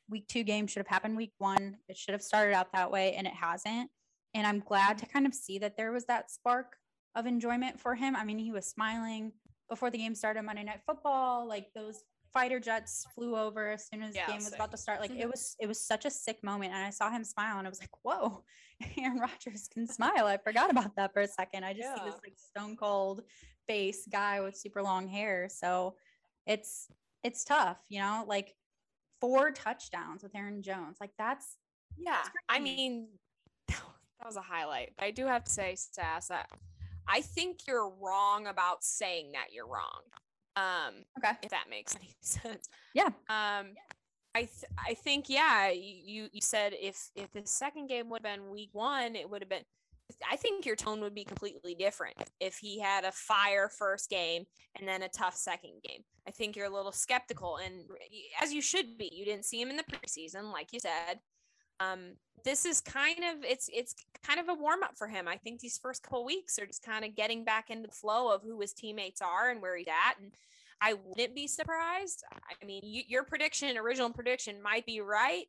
week 0.09 0.27
two 0.29 0.43
game 0.43 0.67
should 0.67 0.81
have 0.81 0.87
happened 0.87 1.17
week 1.17 1.33
one. 1.39 1.79
It 1.89 1.97
should 1.97 2.13
have 2.13 2.23
started 2.23 2.55
out 2.55 2.73
that 2.73 2.91
way, 2.91 3.15
and 3.15 3.27
it 3.27 3.33
hasn't. 3.35 3.91
And 4.35 4.47
I'm 4.47 4.61
glad 4.61 4.99
to 4.99 5.07
kind 5.07 5.27
of 5.27 5.35
see 5.35 5.59
that 5.59 5.77
there 5.77 5.93
was 5.93 6.05
that 6.07 6.31
spark 6.31 6.77
of 7.15 7.27
enjoyment 7.27 7.81
for 7.81 7.95
him. 7.95 8.15
I 8.17 8.25
mean, 8.25 8.39
he 8.39 8.53
was 8.53 8.67
smiling 8.67 9.33
before 9.69 9.91
the 9.91 9.99
game 9.99 10.15
started 10.15 10.43
Monday 10.43 10.63
Night 10.65 10.83
Football. 10.87 11.47
Like 11.47 11.73
those 11.75 12.05
fighter 12.33 12.61
jets 12.61 13.07
flew 13.15 13.37
over 13.37 13.71
as 13.71 13.89
soon 13.89 14.03
as 14.03 14.15
yeah, 14.15 14.27
the 14.27 14.33
game 14.33 14.45
was 14.45 14.55
about 14.55 14.71
to 14.71 14.77
start. 14.77 15.01
Like 15.01 15.11
it 15.11 15.19
mm-hmm. 15.19 15.31
was 15.31 15.57
it 15.61 15.67
was 15.67 15.81
such 15.81 16.05
a 16.05 16.11
sick 16.11 16.43
moment. 16.43 16.73
And 16.73 16.85
I 16.85 16.91
saw 16.91 17.11
him 17.11 17.25
smile 17.25 17.59
and 17.59 17.67
I 17.67 17.71
was 17.71 17.81
like, 17.81 17.91
whoa, 18.03 18.45
Aaron 18.99 19.19
Rodgers 19.19 19.69
can 19.73 19.87
smile. 19.87 20.27
I 20.27 20.37
forgot 20.37 20.71
about 20.71 20.97
that 20.97 21.13
for 21.13 21.23
a 21.23 21.29
second. 21.29 21.65
I 21.65 21.73
just 21.73 21.85
yeah. 21.85 21.97
see 21.97 22.11
this 22.11 22.21
like 22.25 22.35
stone 22.37 22.77
cold 22.77 23.23
face 23.67 24.09
guy 24.11 24.41
with 24.41 24.57
super 24.57 24.83
long 24.83 25.09
hair. 25.09 25.49
So 25.51 25.95
it's 26.47 26.89
it's 27.23 27.45
tough, 27.45 27.79
you 27.89 28.01
know, 28.01 28.25
like 28.27 28.55
four 29.21 29.51
touchdowns 29.51 30.23
with 30.23 30.35
Aaron 30.35 30.63
Jones. 30.63 30.99
Like 31.01 31.13
that's 31.19 31.57
yeah. 31.97 32.19
That's 32.23 32.31
I 32.49 32.61
mean, 32.61 33.09
that 33.69 33.81
was 34.25 34.37
a 34.37 34.43
highlight. 34.43 34.93
But 34.97 35.07
I 35.07 35.11
do 35.11 35.27
have 35.27 35.45
to 35.45 35.51
say, 35.51 35.77
Sass, 35.77 36.29
that 36.29 36.49
I 37.07 37.21
think 37.21 37.61
you're 37.67 37.91
wrong 38.01 38.47
about 38.47 38.85
saying 38.85 39.33
that 39.33 39.53
you're 39.53 39.67
wrong. 39.67 40.03
Um, 40.59 41.05
okay. 41.19 41.37
If 41.43 41.51
that 41.51 41.67
makes 41.71 41.95
any 41.97 42.15
sense. 42.21 42.69
Yeah. 42.95 43.07
Um, 43.29 43.75
I 44.35 44.41
th- 44.41 44.73
I 44.79 44.95
think 44.95 45.29
yeah. 45.29 45.71
You 45.71 46.29
you 46.33 46.41
said 46.41 46.73
if 46.75 47.11
if 47.15 47.33
the 47.33 47.43
second 47.45 47.89
game 47.89 48.09
would 48.11 48.25
have 48.25 48.37
been 48.37 48.51
week 48.51 48.71
one, 48.73 49.17
it 49.17 49.29
would 49.29 49.43
have 49.43 49.49
been. 49.49 49.65
I 50.31 50.37
think 50.37 50.65
your 50.65 50.77
tone 50.77 51.03
would 51.03 51.15
be 51.15 51.25
completely 51.25 51.75
different 51.75 52.17
if 52.41 52.57
he 52.57 52.81
had 52.81 53.05
a 53.05 53.13
fire 53.13 53.69
first 53.69 54.09
game 54.09 54.45
and 54.79 54.89
then 54.89 55.03
a 55.03 55.09
tough 55.09 55.37
second 55.37 55.83
game. 55.87 56.01
I 56.27 56.31
think 56.31 56.57
you're 56.57 56.67
a 56.67 56.75
little 56.75 56.93
skeptical, 56.93 57.59
and 57.59 57.85
as 58.41 58.53
you 58.53 58.63
should 58.63 58.97
be. 58.97 59.11
You 59.13 59.27
didn't 59.27 59.45
see 59.45 59.61
him 59.61 59.71
in 59.71 59.77
the 59.77 59.85
preseason, 59.85 60.51
like 60.53 60.73
you 60.73 60.81
said. 60.81 61.21
Um, 61.81 62.15
this 62.45 62.65
is 62.65 62.81
kind 62.81 63.19
of 63.19 63.45
it's 63.45 63.69
it's 63.73 63.95
kind 64.27 64.41
of 64.41 64.49
a 64.49 64.55
warm 64.55 64.83
up 64.83 64.97
for 64.97 65.07
him. 65.07 65.29
I 65.29 65.37
think 65.37 65.61
these 65.61 65.79
first 65.79 66.03
couple 66.03 66.25
weeks 66.25 66.59
are 66.59 66.67
just 66.67 66.83
kind 66.83 67.05
of 67.05 67.15
getting 67.17 67.45
back 67.45 67.71
into 67.71 67.89
the 67.89 67.95
flow 67.95 68.33
of 68.33 68.43
who 68.43 68.61
his 68.61 68.73
teammates 68.73 69.21
are 69.21 69.51
and 69.51 69.61
where 69.61 69.77
he's 69.77 69.89
at. 69.89 70.21
And 70.21 70.33
I 70.81 70.95
wouldn't 70.95 71.35
be 71.35 71.47
surprised. 71.47 72.25
I 72.33 72.65
mean, 72.65 72.83
you, 72.85 73.03
your 73.07 73.25
prediction, 73.25 73.77
original 73.77 74.11
prediction, 74.11 74.63
might 74.63 74.87
be 74.87 75.01
right 75.01 75.47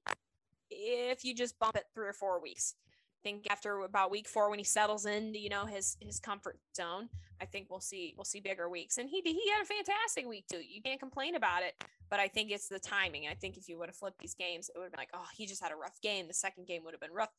if 0.72 1.24
you 1.24 1.36
just 1.36 1.58
bump 1.60 1.76
it 1.76 1.86
three 1.94 2.08
or 2.08 2.14
four 2.14 2.42
weeks. 2.42 2.76
I 3.20 3.28
think 3.28 3.48
after 3.50 3.82
about 3.82 4.12
week 4.12 4.28
four, 4.28 4.50
when 4.50 4.60
he 4.60 4.66
settles 4.66 5.06
into 5.06 5.40
you 5.40 5.50
know 5.50 5.66
his 5.66 5.98
his 6.00 6.20
comfort 6.20 6.58
zone, 6.76 7.10
I 7.42 7.46
think 7.46 7.68
we'll 7.70 7.82
see 7.82 8.14
we'll 8.18 8.26
see 8.26 8.40
bigger 8.40 8.70
weeks. 8.70 8.98
And 8.98 9.10
he 9.10 9.22
he 9.24 9.50
had 9.52 9.62
a 9.62 9.66
fantastic 9.66 10.28
week 10.28 10.46
too. 10.48 10.62
You 10.66 10.82
can't 10.82 11.00
complain 11.00 11.36
about 11.36 11.64
it. 11.64 11.76
But 12.10 12.20
I 12.20 12.28
think 12.28 12.50
it's 12.50 12.68
the 12.68 12.80
timing. 12.80 13.28
I 13.28 13.36
think 13.36 13.58
if 13.58 13.68
you 13.68 13.78
would 13.78 13.90
have 13.90 13.96
flipped 13.96 14.20
these 14.20 14.34
games, 14.34 14.70
it 14.70 14.78
would 14.78 14.86
have 14.86 14.92
been 14.92 15.00
like, 15.00 15.12
oh, 15.14 15.28
he 15.36 15.46
just 15.46 15.62
had 15.62 15.72
a 15.72 15.76
rough 15.76 16.02
game. 16.02 16.28
The 16.28 16.34
second 16.34 16.66
game 16.66 16.84
would 16.86 16.94
have 16.94 17.02
been 17.02 17.14
rough. 17.14 17.30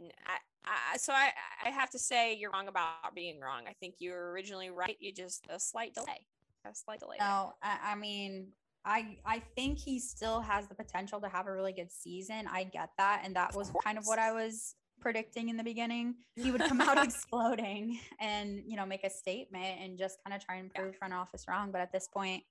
I, 0.00 0.38
I, 0.64 0.96
so 0.96 1.12
I, 1.12 1.30
I 1.64 1.70
have 1.70 1.90
to 1.90 1.98
say 1.98 2.34
you're 2.34 2.50
wrong 2.50 2.68
about 2.68 3.14
being 3.14 3.40
wrong. 3.40 3.62
I 3.68 3.72
think 3.72 3.96
you 3.98 4.10
were 4.10 4.32
originally 4.32 4.70
right. 4.70 4.96
You 5.00 5.12
just 5.12 5.46
a 5.48 5.58
slight 5.58 5.94
delay. 5.94 6.26
A 6.64 6.74
slight 6.74 7.00
delay. 7.00 7.16
No, 7.18 7.54
I, 7.62 7.78
I 7.92 7.94
mean, 7.94 8.48
I 8.84 9.16
I 9.24 9.42
think 9.56 9.78
he 9.78 9.98
still 9.98 10.40
has 10.40 10.68
the 10.68 10.74
potential 10.74 11.20
to 11.20 11.28
have 11.28 11.46
a 11.46 11.52
really 11.52 11.72
good 11.72 11.90
season. 11.90 12.46
I 12.50 12.64
get 12.64 12.90
that, 12.98 13.22
and 13.24 13.34
that 13.36 13.54
was 13.54 13.72
kind 13.84 13.98
of 13.98 14.04
what 14.04 14.18
I 14.18 14.32
was 14.32 14.76
predicting 15.02 15.48
in 15.48 15.56
the 15.56 15.64
beginning. 15.64 16.14
He 16.36 16.50
would 16.50 16.62
come 16.62 16.80
out 16.80 16.96
exploding 17.04 17.98
and 18.20 18.62
you 18.66 18.76
know 18.76 18.86
make 18.86 19.04
a 19.04 19.10
statement 19.10 19.80
and 19.82 19.98
just 19.98 20.18
kind 20.24 20.34
of 20.34 20.44
try 20.44 20.56
and 20.56 20.72
prove 20.72 20.92
yeah. 20.92 20.98
front 20.98 21.14
office 21.14 21.44
wrong. 21.48 21.70
But 21.72 21.80
at 21.80 21.92
this 21.92 22.08
point, 22.08 22.42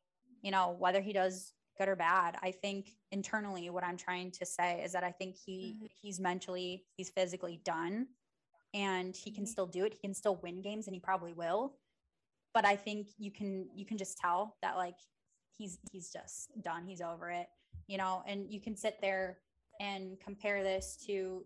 you 0.41 0.51
know 0.51 0.75
whether 0.77 1.01
he 1.01 1.13
does 1.13 1.53
good 1.77 1.89
or 1.89 1.95
bad, 1.95 2.35
I 2.43 2.51
think 2.51 2.91
internally 3.11 3.69
what 3.69 3.83
I'm 3.83 3.97
trying 3.97 4.31
to 4.31 4.45
say 4.45 4.81
is 4.83 4.91
that 4.91 5.03
I 5.03 5.11
think 5.11 5.35
he 5.35 5.75
mm-hmm. 5.75 5.85
he's 6.01 6.19
mentally 6.19 6.83
he's 6.97 7.09
physically 7.09 7.59
done, 7.63 8.07
and 8.73 9.15
he 9.15 9.31
can 9.31 9.43
mm-hmm. 9.43 9.51
still 9.51 9.67
do 9.67 9.85
it. 9.85 9.93
He 9.93 9.99
can 9.99 10.13
still 10.13 10.35
win 10.43 10.61
games, 10.61 10.87
and 10.87 10.93
he 10.93 10.99
probably 10.99 11.33
will. 11.33 11.77
But 12.53 12.65
I 12.65 12.75
think 12.75 13.07
you 13.17 13.31
can 13.31 13.67
you 13.73 13.85
can 13.85 13.97
just 13.97 14.17
tell 14.17 14.57
that 14.61 14.75
like 14.75 14.97
he's 15.57 15.79
he's 15.91 16.11
just 16.11 16.51
done. 16.61 16.85
He's 16.85 17.01
over 17.01 17.31
it, 17.31 17.47
you 17.87 17.97
know. 17.97 18.23
And 18.27 18.51
you 18.51 18.59
can 18.59 18.75
sit 18.75 18.97
there 19.01 19.39
and 19.79 20.19
compare 20.19 20.63
this 20.63 20.97
to 21.07 21.43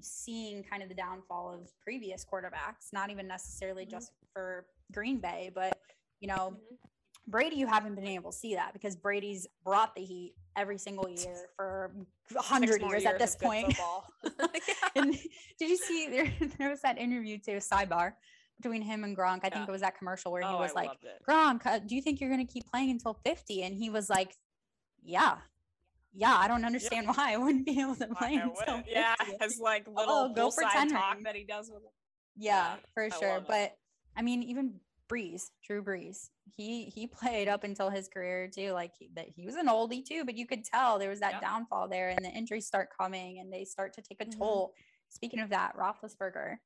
seeing 0.00 0.62
kind 0.62 0.82
of 0.82 0.88
the 0.88 0.94
downfall 0.94 1.52
of 1.54 1.70
previous 1.82 2.24
quarterbacks, 2.24 2.92
not 2.92 3.10
even 3.10 3.26
necessarily 3.26 3.84
mm-hmm. 3.84 3.96
just 3.96 4.12
for 4.32 4.66
Green 4.92 5.18
Bay, 5.18 5.50
but 5.54 5.78
you 6.20 6.28
know, 6.28 6.54
mm-hmm. 6.54 6.74
Brady, 7.26 7.56
you 7.56 7.66
haven't 7.66 7.94
been 7.94 8.06
able 8.06 8.32
to 8.32 8.36
see 8.36 8.54
that 8.54 8.72
because 8.72 8.96
Brady's 8.96 9.46
brought 9.62 9.94
the 9.94 10.02
heat 10.02 10.34
every 10.56 10.78
single 10.78 11.08
year 11.08 11.36
for 11.56 11.92
a 12.36 12.42
hundred 12.42 12.80
years, 12.80 13.02
years, 13.02 13.04
at 13.04 13.18
this 13.18 13.36
point. 13.36 13.78
and 14.96 15.12
did 15.58 15.68
you 15.68 15.76
see 15.76 16.08
there, 16.08 16.32
there 16.58 16.70
was 16.70 16.80
that 16.82 16.98
interview 16.98 17.38
too, 17.38 17.58
sidebar 17.58 18.14
between 18.60 18.82
him 18.82 19.04
and 19.04 19.16
Gronk. 19.16 19.40
I 19.44 19.50
think 19.50 19.68
it 19.68 19.70
was 19.70 19.82
that 19.82 19.98
commercial 19.98 20.32
where 20.32 20.42
oh, 20.42 20.48
he 20.48 20.54
was 20.54 20.72
I 20.74 20.82
like, 20.82 20.90
Gronk, 21.28 21.66
uh, 21.66 21.78
do 21.78 21.94
you 21.94 22.02
think 22.02 22.20
you're 22.20 22.30
going 22.30 22.44
to 22.44 22.52
keep 22.52 22.66
playing 22.70 22.90
until 22.90 23.14
50? 23.24 23.62
And 23.62 23.74
he 23.76 23.90
was 23.90 24.08
like, 24.10 24.34
yeah, 25.04 25.36
yeah, 26.12 26.34
I 26.36 26.48
don't 26.48 26.64
understand 26.64 27.06
why 27.14 27.34
I 27.34 27.36
wouldn't 27.36 27.66
be 27.66 27.80
able 27.80 27.96
to 27.96 28.06
play 28.08 28.34
until 28.42 28.82
yeah, 28.88 29.14
it's 29.40 29.58
like 29.58 29.86
little 29.86 30.30
oh, 30.30 30.32
go 30.34 30.50
pretend 30.50 30.90
talk 30.90 31.18
that 31.24 31.34
he 31.34 31.44
does 31.44 31.70
with 31.72 31.82
Yeah, 32.36 32.74
yeah 32.74 32.76
for 32.94 33.10
sure. 33.10 33.42
But 33.46 33.76
I 34.16 34.22
mean, 34.22 34.42
even 34.42 34.74
Brees, 35.10 35.50
Drew 35.66 35.82
Brees, 35.82 36.28
he 36.56 36.84
he 36.84 37.06
played 37.06 37.48
up 37.48 37.64
until 37.64 37.90
his 37.90 38.08
career 38.08 38.48
too. 38.48 38.72
Like 38.72 38.92
he, 38.98 39.10
that 39.14 39.26
he 39.34 39.46
was 39.46 39.56
an 39.56 39.66
oldie 39.66 40.04
too, 40.04 40.24
but 40.24 40.36
you 40.36 40.46
could 40.46 40.64
tell 40.64 40.98
there 40.98 41.10
was 41.10 41.20
that 41.20 41.40
downfall 41.40 41.88
there, 41.88 42.10
and 42.10 42.24
the 42.24 42.30
injuries 42.30 42.66
start 42.66 42.88
coming, 42.98 43.38
and 43.38 43.52
they 43.52 43.64
start 43.64 43.94
to 43.94 44.02
take 44.02 44.20
a 44.20 44.24
mm-hmm. 44.24 44.38
toll. 44.38 44.72
Speaking 45.10 45.40
of 45.40 45.50
that, 45.50 45.74
Roethlisberger, 45.74 46.56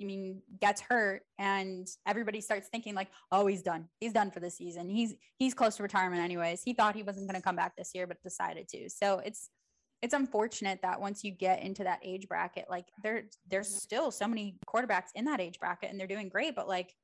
I 0.00 0.04
mean, 0.04 0.40
gets 0.60 0.80
hurt 0.80 1.22
and 1.38 1.86
everybody 2.06 2.40
starts 2.40 2.68
thinking 2.68 2.94
like, 2.94 3.08
oh, 3.30 3.46
he's 3.46 3.62
done. 3.62 3.88
He's 4.00 4.12
done 4.12 4.30
for 4.30 4.40
the 4.40 4.50
season. 4.50 4.88
He's 4.88 5.14
he's 5.36 5.52
close 5.52 5.76
to 5.76 5.82
retirement 5.82 6.22
anyways. 6.22 6.62
He 6.62 6.72
thought 6.72 6.96
he 6.96 7.02
wasn't 7.02 7.28
going 7.28 7.40
to 7.40 7.44
come 7.44 7.56
back 7.56 7.76
this 7.76 7.90
year, 7.94 8.06
but 8.06 8.22
decided 8.22 8.68
to. 8.68 8.88
So 8.88 9.18
it's 9.18 9.50
it's 10.02 10.14
unfortunate 10.14 10.80
that 10.82 11.00
once 11.00 11.22
you 11.22 11.32
get 11.32 11.62
into 11.62 11.84
that 11.84 12.00
age 12.02 12.28
bracket, 12.28 12.66
like 12.70 12.86
there 13.02 13.24
there's 13.48 13.68
mm-hmm. 13.68 13.78
still 13.78 14.10
so 14.10 14.26
many 14.26 14.56
quarterbacks 14.66 15.10
in 15.14 15.26
that 15.26 15.40
age 15.40 15.58
bracket 15.60 15.90
and 15.90 16.00
they're 16.00 16.06
doing 16.06 16.28
great, 16.28 16.54
but 16.54 16.66
like 16.66 16.94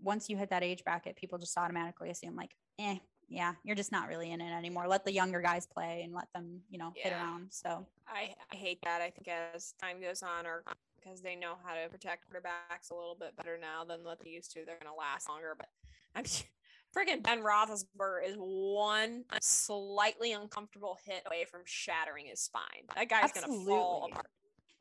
once 0.00 0.28
you 0.28 0.36
hit 0.36 0.50
that 0.50 0.62
age 0.62 0.84
bracket, 0.84 1.16
people 1.16 1.38
just 1.38 1.56
automatically 1.58 2.10
assume 2.10 2.36
like, 2.36 2.52
eh, 2.78 2.98
yeah, 3.28 3.54
you're 3.64 3.76
just 3.76 3.90
not 3.92 4.08
really 4.08 4.30
in 4.30 4.40
it 4.40 4.52
anymore. 4.52 4.86
Let 4.86 5.04
the 5.04 5.12
younger 5.12 5.40
guys 5.40 5.66
play 5.66 6.02
and 6.04 6.14
let 6.14 6.28
them, 6.34 6.60
you 6.68 6.78
know, 6.78 6.92
yeah. 6.96 7.02
hit 7.04 7.12
around. 7.12 7.48
So 7.50 7.86
I, 8.06 8.34
I 8.52 8.56
hate 8.56 8.78
that. 8.84 9.00
I 9.00 9.10
think 9.10 9.28
as 9.54 9.74
time 9.80 10.00
goes 10.00 10.22
on, 10.22 10.46
or 10.46 10.62
because 11.04 11.20
they 11.20 11.36
know 11.36 11.54
how 11.64 11.74
to 11.74 11.88
protect 11.88 12.24
quarterbacks 12.30 12.90
a 12.90 12.94
little 12.94 13.16
bit 13.18 13.36
better 13.36 13.58
now 13.60 13.84
than 13.84 14.04
what 14.04 14.18
they 14.22 14.30
used 14.30 14.52
to, 14.52 14.64
they're 14.64 14.78
going 14.80 14.92
to 14.92 14.98
last 14.98 15.28
longer. 15.28 15.54
But 15.56 15.68
I'm 16.14 16.24
freaking 16.24 17.22
Ben 17.22 17.42
Roethlisberger 17.42 18.26
is 18.26 18.36
one 18.36 19.24
slightly 19.40 20.32
uncomfortable 20.32 20.98
hit 21.04 21.22
away 21.26 21.44
from 21.50 21.60
shattering 21.64 22.26
his 22.26 22.40
spine. 22.40 22.86
That 22.94 23.08
guy's 23.08 23.32
going 23.32 23.46
to 23.46 23.66
fall 23.66 24.08
apart. 24.10 24.26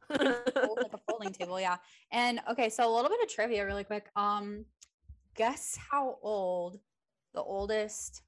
like 0.09 0.93
a 0.93 0.99
folding 1.09 1.33
table, 1.33 1.59
yeah. 1.59 1.77
And 2.11 2.39
okay, 2.51 2.69
so 2.69 2.87
a 2.87 2.93
little 2.93 3.09
bit 3.09 3.21
of 3.21 3.29
trivia, 3.29 3.65
really 3.65 3.83
quick. 3.83 4.07
Um, 4.15 4.65
guess 5.35 5.77
how 5.91 6.17
old 6.21 6.79
the 7.33 7.41
oldest 7.41 8.21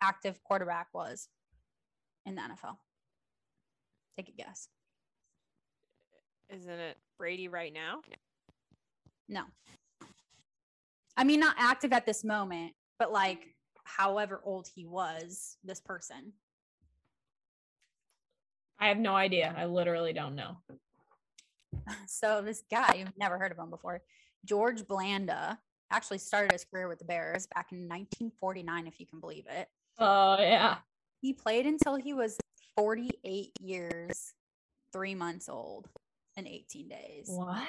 active 0.00 0.42
quarterback 0.44 0.88
was 0.92 1.28
in 2.26 2.34
the 2.34 2.42
NFL? 2.42 2.76
Take 4.16 4.28
a 4.28 4.32
guess. 4.32 4.68
Isn't 6.50 6.70
it 6.70 6.96
Brady 7.20 7.48
right 7.48 7.72
now? 7.72 8.00
No. 9.28 9.42
I 11.18 11.22
mean, 11.22 11.38
not 11.38 11.54
active 11.58 11.92
at 11.92 12.06
this 12.06 12.24
moment, 12.24 12.72
but 12.98 13.12
like 13.12 13.54
however 13.84 14.40
old 14.42 14.66
he 14.74 14.86
was, 14.86 15.58
this 15.62 15.80
person. 15.80 16.32
I 18.78 18.88
have 18.88 18.96
no 18.96 19.14
idea. 19.14 19.54
I 19.54 19.66
literally 19.66 20.14
don't 20.14 20.34
know. 20.34 20.56
So 22.06 22.40
this 22.42 22.62
guy, 22.70 22.94
you've 22.98 23.18
never 23.18 23.36
heard 23.36 23.50
of 23.50 23.58
him 23.58 23.70
before, 23.70 24.00
George 24.44 24.86
Blanda, 24.86 25.58
actually 25.90 26.18
started 26.18 26.52
his 26.52 26.64
career 26.64 26.88
with 26.88 27.00
the 27.00 27.04
Bears 27.04 27.48
back 27.54 27.72
in 27.72 27.88
1949, 27.88 28.86
if 28.86 29.00
you 29.00 29.06
can 29.06 29.18
believe 29.18 29.44
it. 29.48 29.68
Oh, 29.98 30.36
yeah. 30.38 30.78
He 31.20 31.32
played 31.32 31.66
until 31.66 31.96
he 31.96 32.12
was 32.12 32.38
48 32.76 33.50
years, 33.60 34.34
three 34.92 35.14
months 35.14 35.48
old, 35.48 35.88
and 36.40 36.48
18 36.48 36.88
days. 36.88 37.26
What? 37.28 37.66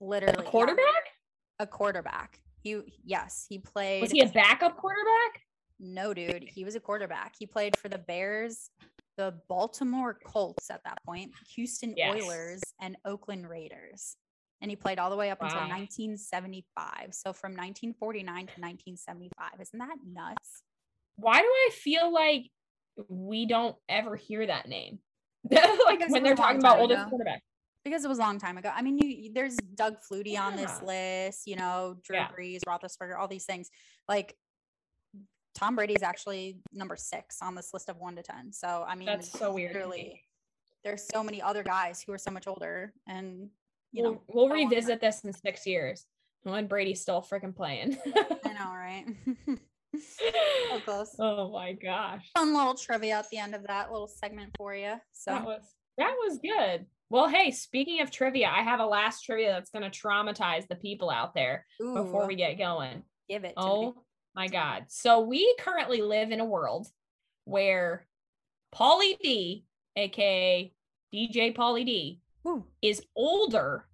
Literally. 0.00 0.46
A 0.46 0.50
quarterback? 0.50 0.84
Yeah. 0.84 1.64
A 1.64 1.66
quarterback. 1.66 2.40
He, 2.62 2.80
yes, 3.04 3.46
he 3.48 3.58
played. 3.58 4.02
Was 4.02 4.10
he 4.10 4.20
a 4.20 4.28
backup 4.28 4.76
quarterback? 4.76 5.42
No, 5.80 6.12
dude. 6.12 6.44
He 6.44 6.64
was 6.64 6.74
a 6.74 6.80
quarterback. 6.80 7.34
He 7.38 7.46
played 7.46 7.76
for 7.76 7.88
the 7.88 7.98
Bears, 7.98 8.70
the 9.16 9.34
Baltimore 9.48 10.18
Colts 10.24 10.70
at 10.70 10.82
that 10.84 10.98
point, 11.04 11.32
Houston 11.54 11.94
yes. 11.96 12.22
Oilers, 12.22 12.60
and 12.80 12.96
Oakland 13.04 13.48
Raiders 13.48 14.16
and 14.60 14.70
he 14.70 14.76
played 14.76 14.98
all 14.98 15.10
the 15.10 15.16
way 15.16 15.30
up 15.30 15.40
wow. 15.40 15.48
until 15.48 15.62
1975. 15.62 17.12
So 17.12 17.32
from 17.32 17.52
1949 17.52 18.24
to 18.26 18.60
1975. 18.60 19.48
Isn't 19.60 19.78
that 19.78 19.96
nuts? 20.04 20.62
Why 21.16 21.40
do 21.40 21.46
I 21.46 21.70
feel 21.72 22.12
like 22.12 22.50
we 23.08 23.46
don't 23.46 23.76
ever 23.88 24.16
hear 24.16 24.46
that 24.46 24.68
name? 24.68 24.98
like 25.50 25.98
because 25.98 26.12
when 26.12 26.22
they're 26.22 26.34
talking 26.34 26.58
about 26.58 26.78
oldest 26.78 27.02
ago. 27.02 27.10
quarterback. 27.10 27.42
Because 27.84 28.04
it 28.04 28.08
was 28.08 28.18
a 28.18 28.22
long 28.22 28.38
time 28.38 28.58
ago. 28.58 28.70
I 28.74 28.82
mean, 28.82 28.98
you 28.98 29.32
there's 29.32 29.56
Doug 29.74 29.96
Flutie 30.00 30.32
yeah. 30.32 30.44
on 30.44 30.56
this 30.56 30.82
list, 30.82 31.46
you 31.46 31.56
know, 31.56 31.96
Drew 32.02 32.16
yeah. 32.16 32.28
Brees, 32.28 32.60
Roethlisberger, 32.66 33.18
all 33.18 33.28
these 33.28 33.44
things. 33.44 33.70
Like 34.08 34.34
Tom 35.54 35.74
Brady 35.74 35.94
is 35.94 36.02
actually 36.02 36.60
number 36.72 36.96
six 36.96 37.38
on 37.42 37.54
this 37.54 37.70
list 37.72 37.88
of 37.88 37.96
one 37.96 38.16
to 38.16 38.22
ten. 38.22 38.52
So 38.52 38.84
I 38.86 38.94
mean, 38.94 39.06
that's 39.06 39.30
so 39.30 39.52
weird. 39.52 39.74
Literally, 39.74 40.22
there's 40.84 41.06
so 41.12 41.22
many 41.24 41.42
other 41.42 41.62
guys 41.62 42.02
who 42.02 42.12
are 42.12 42.18
so 42.18 42.30
much 42.30 42.46
older, 42.46 42.92
and 43.08 43.48
you 43.92 44.02
we'll, 44.02 44.12
know, 44.12 44.22
we'll 44.28 44.48
revisit 44.48 45.00
this 45.00 45.24
in 45.24 45.32
six 45.32 45.66
years 45.66 46.06
when 46.42 46.66
Brady's 46.66 47.00
still 47.00 47.22
freaking 47.22 47.54
playing. 47.54 47.98
I 48.44 48.52
know, 48.52 48.70
right? 48.70 49.04
so 49.98 50.80
close. 50.84 51.16
Oh 51.18 51.50
my 51.50 51.72
gosh! 51.72 52.30
Fun 52.36 52.54
little 52.54 52.74
trivia 52.74 53.18
at 53.18 53.30
the 53.30 53.38
end 53.38 53.54
of 53.54 53.66
that 53.66 53.90
little 53.90 54.08
segment 54.08 54.50
for 54.56 54.74
you. 54.74 54.94
So 55.12 55.32
that 55.32 55.44
was 55.44 55.62
that 55.96 56.14
was 56.24 56.38
good. 56.38 56.86
Well, 57.10 57.28
hey, 57.28 57.50
speaking 57.52 58.00
of 58.00 58.10
trivia, 58.10 58.48
I 58.48 58.62
have 58.62 58.80
a 58.80 58.86
last 58.86 59.22
trivia 59.22 59.52
that's 59.52 59.70
going 59.70 59.88
to 59.90 60.00
traumatize 60.00 60.68
the 60.68 60.76
people 60.76 61.08
out 61.10 61.34
there 61.34 61.64
Ooh, 61.82 61.94
before 61.94 62.26
we 62.26 62.34
get 62.34 62.58
going. 62.58 63.02
Give 63.28 63.44
it. 63.44 63.54
oh 63.56 63.80
me. 63.82 63.92
my 64.34 64.48
God! 64.48 64.84
So 64.88 65.20
we 65.20 65.54
currently 65.58 66.02
live 66.02 66.30
in 66.30 66.40
a 66.40 66.44
world 66.44 66.86
where 67.44 68.06
Pauly 68.74 69.18
D, 69.20 69.64
aka 69.96 70.72
DJ 71.12 71.56
Pauly 71.56 71.86
D, 71.86 72.20
Ooh. 72.46 72.64
is 72.82 73.02
older 73.16 73.86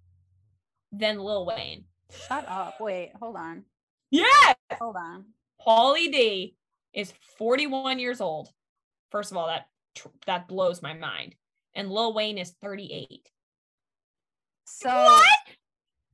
than 0.91 1.19
Lil 1.19 1.45
Wayne. 1.45 1.85
Shut 2.27 2.47
up. 2.47 2.79
Wait, 2.79 3.11
hold 3.19 3.35
on. 3.35 3.63
Yeah. 4.11 4.53
Hold 4.79 4.95
on. 4.97 5.25
Pauly 5.65 6.11
D 6.11 6.55
is 6.93 7.13
41 7.37 7.99
years 7.99 8.21
old. 8.21 8.49
First 9.11 9.31
of 9.31 9.37
all, 9.37 9.47
that 9.47 9.67
that 10.25 10.47
blows 10.47 10.81
my 10.81 10.93
mind. 10.93 11.35
And 11.75 11.91
Lil 11.91 12.13
Wayne 12.13 12.37
is 12.37 12.53
38. 12.61 13.29
So 14.65 14.89
what? 14.89 15.25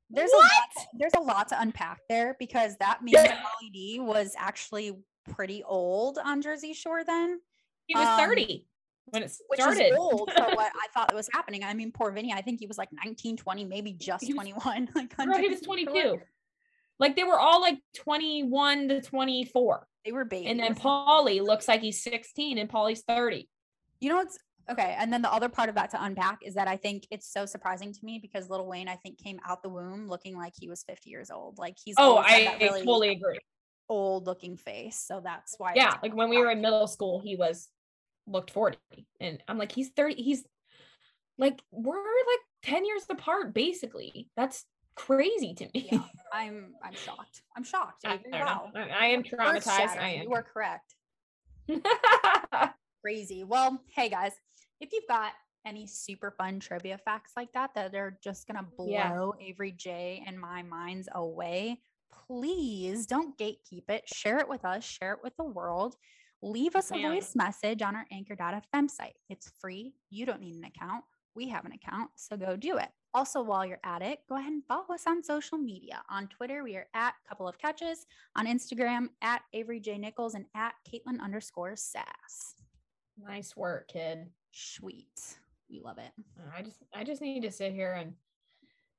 There's 0.09 0.29
what? 0.31 0.43
a 0.43 0.47
lot, 0.47 0.87
there's 0.93 1.13
a 1.15 1.21
lot 1.21 1.47
to 1.49 1.61
unpack 1.61 1.99
there 2.09 2.35
because 2.37 2.75
that 2.79 3.01
means 3.01 3.19
yeah. 3.23 3.37
Pauly 3.37 3.71
D 3.71 3.99
was 3.99 4.33
actually 4.37 4.93
pretty 5.29 5.63
old 5.63 6.17
on 6.23 6.41
Jersey 6.41 6.73
Shore 6.73 7.03
then. 7.05 7.39
He 7.87 7.95
was 7.95 8.07
um, 8.07 8.19
30 8.19 8.65
when 9.05 9.23
it 9.23 9.31
started. 9.31 9.77
Which 9.77 9.91
is 9.91 9.97
old 9.97 10.31
for 10.35 10.43
what 10.55 10.71
I 10.75 10.87
thought 10.93 11.13
was 11.13 11.29
happening. 11.31 11.63
I 11.63 11.73
mean, 11.73 11.91
poor 11.91 12.11
Vinny, 12.11 12.33
I 12.33 12.41
think 12.41 12.59
he 12.59 12.67
was 12.67 12.77
like 12.77 12.89
19, 12.91 13.37
20, 13.37 13.65
maybe 13.65 13.93
just 13.93 14.29
21. 14.29 14.89
like 14.95 15.15
bro, 15.15 15.37
he 15.37 15.49
was 15.49 15.61
22. 15.61 16.19
Like 16.99 17.15
they 17.15 17.23
were 17.23 17.39
all 17.39 17.61
like 17.61 17.79
21 17.97 18.89
to 18.89 19.01
24. 19.01 19.87
They 20.05 20.11
were 20.11 20.25
babies. 20.25 20.49
And 20.49 20.59
then 20.59 20.75
Pauly 20.75 21.41
looks 21.41 21.67
like 21.67 21.81
he's 21.81 22.03
16 22.03 22.57
and 22.57 22.69
Pauly's 22.69 23.03
30. 23.07 23.47
You 23.99 24.09
know 24.09 24.17
what's 24.17 24.37
okay? 24.71 24.95
And 24.97 25.11
then 25.11 25.21
the 25.21 25.31
other 25.31 25.49
part 25.49 25.69
of 25.69 25.75
that 25.75 25.91
to 25.91 26.03
unpack 26.03 26.39
is 26.43 26.55
that 26.55 26.67
I 26.67 26.77
think 26.77 27.05
it's 27.11 27.31
so 27.31 27.45
surprising 27.45 27.93
to 27.93 27.99
me 28.03 28.19
because 28.21 28.49
Little 28.49 28.67
Wayne, 28.67 28.87
I 28.87 28.95
think, 28.95 29.17
came 29.17 29.39
out 29.45 29.61
the 29.61 29.69
womb 29.69 30.07
looking 30.07 30.37
like 30.37 30.53
he 30.55 30.67
was 30.67 30.83
50 30.83 31.09
years 31.09 31.29
old. 31.29 31.57
Like 31.57 31.77
he's 31.83 31.95
oh, 31.97 32.17
I 32.17 32.57
really 32.59 32.79
totally 32.79 33.09
agree. 33.09 33.39
Old 33.89 34.25
looking 34.25 34.57
face. 34.57 34.97
So 34.97 35.21
that's 35.23 35.55
why 35.57 35.73
yeah, 35.75 35.97
like 36.01 36.15
when 36.15 36.29
we 36.29 36.37
were 36.37 36.51
in 36.51 36.61
middle 36.61 36.87
school, 36.87 37.19
he 37.19 37.35
was 37.35 37.67
looked 38.27 38.51
40. 38.51 38.77
And 39.19 39.43
I'm 39.47 39.57
like, 39.57 39.71
he's 39.71 39.89
30, 39.89 40.15
he's 40.21 40.43
like, 41.37 41.61
we're 41.71 41.95
like 41.95 42.39
10 42.63 42.85
years 42.85 43.03
apart, 43.09 43.53
basically. 43.53 44.29
That's 44.37 44.65
crazy 44.95 45.53
to 45.55 45.65
me. 45.73 45.89
Yeah, 45.91 46.03
I'm 46.33 46.73
I'm 46.83 46.93
shocked. 46.93 47.41
I'm 47.55 47.63
shocked. 47.63 48.05
I, 48.05 48.19
wow. 48.31 48.71
I, 48.75 48.89
I 48.89 49.05
am 49.07 49.23
traumatized. 49.23 49.97
I 49.97 50.09
am. 50.19 50.23
You 50.23 50.33
are 50.33 50.43
correct. 50.43 50.95
crazy. 53.01 53.43
Well, 53.43 53.81
hey 53.95 54.09
guys, 54.09 54.33
if 54.79 54.91
you've 54.93 55.07
got 55.07 55.33
any 55.65 55.85
super 55.87 56.33
fun 56.37 56.59
trivia 56.59 56.97
facts 56.97 57.33
like 57.35 57.51
that 57.53 57.73
that 57.75 57.93
are 57.95 58.17
just 58.23 58.47
gonna 58.47 58.65
blow 58.77 59.35
yeah. 59.39 59.47
Avery 59.47 59.71
J 59.71 60.23
and 60.25 60.39
my 60.39 60.63
minds 60.63 61.07
away, 61.13 61.79
please 62.27 63.05
don't 63.05 63.37
gatekeep 63.37 63.89
it. 63.89 64.03
Share 64.07 64.39
it 64.39 64.49
with 64.49 64.65
us. 64.65 64.83
Share 64.83 65.13
it 65.13 65.19
with 65.23 65.35
the 65.37 65.43
world 65.43 65.95
leave 66.41 66.75
us 66.75 66.91
a 66.91 66.97
yeah. 66.97 67.09
voice 67.09 67.35
message 67.35 67.81
on 67.81 67.95
our 67.95 68.05
anchor.fm 68.11 68.89
site. 68.89 69.15
It's 69.29 69.51
free. 69.59 69.93
You 70.09 70.25
don't 70.25 70.41
need 70.41 70.55
an 70.55 70.65
account. 70.65 71.03
We 71.35 71.47
have 71.49 71.65
an 71.65 71.71
account, 71.71 72.09
so 72.15 72.35
go 72.35 72.57
do 72.57 72.77
it. 72.77 72.89
Also, 73.13 73.41
while 73.41 73.65
you're 73.65 73.79
at 73.83 74.01
it, 74.01 74.19
go 74.27 74.35
ahead 74.35 74.51
and 74.51 74.65
follow 74.65 74.93
us 74.93 75.03
on 75.07 75.23
social 75.23 75.57
media. 75.57 76.01
On 76.09 76.27
Twitter, 76.27 76.63
we 76.63 76.75
are 76.75 76.87
at 76.93 77.13
couple 77.27 77.47
of 77.47 77.57
catches. 77.57 78.05
On 78.35 78.45
Instagram, 78.45 79.09
at 79.21 79.41
Avery 79.53 79.79
J. 79.79 79.97
Nichols 79.97 80.33
and 80.33 80.45
at 80.55 80.73
Caitlin 80.89 81.21
underscore 81.21 81.75
sass. 81.75 82.55
Nice 83.25 83.55
work, 83.55 83.87
kid. 83.87 84.27
Sweet. 84.51 85.37
We 85.69 85.79
love 85.79 85.97
it. 85.97 86.11
I 86.55 86.61
just 86.61 86.77
I 86.93 87.03
just 87.03 87.21
need 87.21 87.41
to 87.41 87.51
sit 87.51 87.71
here 87.71 87.93
and 87.93 88.13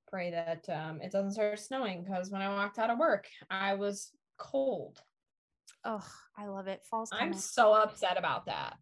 pray 0.09 0.31
that 0.31 0.69
um, 0.69 1.01
it 1.01 1.13
doesn't 1.13 1.33
start 1.33 1.59
snowing 1.59 2.03
because 2.03 2.31
when 2.31 2.43
I 2.43 2.49
walked 2.49 2.79
out 2.79 2.91
of 2.91 2.99
work, 2.99 3.27
I 3.51 3.75
was 3.75 4.13
cold. 4.39 5.01
Oh, 5.85 6.07
I 6.39 6.47
love 6.47 6.69
it. 6.69 6.83
Falls. 6.89 7.11
I'm 7.13 7.35
so 7.35 7.73
upset 7.75 8.17
about 8.17 8.47
that. 8.47 8.77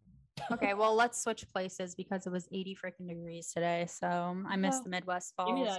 okay, 0.51 0.73
well, 0.73 0.95
let's 0.95 1.21
switch 1.21 1.47
places 1.51 1.95
because 1.95 2.25
it 2.25 2.31
was 2.31 2.47
80 2.51 2.77
freaking 2.83 3.07
degrees 3.07 3.51
today. 3.53 3.87
So 3.89 4.07
I 4.47 4.55
missed 4.55 4.77
well, 4.77 4.83
the 4.83 4.89
Midwest 4.89 5.33
falls. 5.35 5.69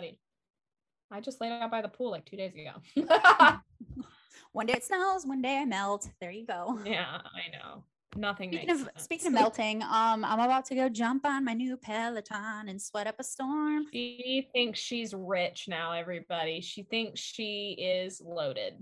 I 1.11 1.21
just 1.21 1.41
laid 1.41 1.53
out 1.53 1.71
by 1.71 1.83
the 1.83 1.89
pool 1.89 2.11
like 2.11 2.25
two 2.25 2.37
days 2.37 2.55
ago. 2.55 3.07
one 4.53 4.67
day 4.67 4.75
it 4.75 4.85
snows, 4.85 5.27
one 5.27 5.43
day 5.43 5.59
I 5.59 5.65
melt. 5.67 6.09
There 6.21 6.31
you 6.31 6.47
go. 6.47 6.79
Yeah, 6.87 7.19
I 7.23 7.51
know. 7.53 7.85
Nothing. 8.15 8.53
Speaking 8.53 8.71
of 8.71 8.79
sense. 8.79 8.91
speaking 8.97 9.27
of 9.29 9.33
melting, 9.33 9.83
um, 9.83 10.25
I'm 10.25 10.41
about 10.41 10.67
to 10.67 10.75
go 10.75 10.89
jump 10.89 11.25
on 11.25 11.45
my 11.45 11.55
new 11.55 11.77
Peloton 11.77 12.69
and 12.69 12.81
sweat 12.81 13.07
up 13.07 13.17
a 13.19 13.25
storm. 13.25 13.87
She 13.93 14.49
thinks 14.53 14.79
she's 14.79 15.15
rich 15.15 15.67
now, 15.67 15.93
everybody. 15.93 16.61
She 16.61 16.83
thinks 16.83 17.21
she 17.21 17.77
is 17.79 18.21
loaded. 18.25 18.75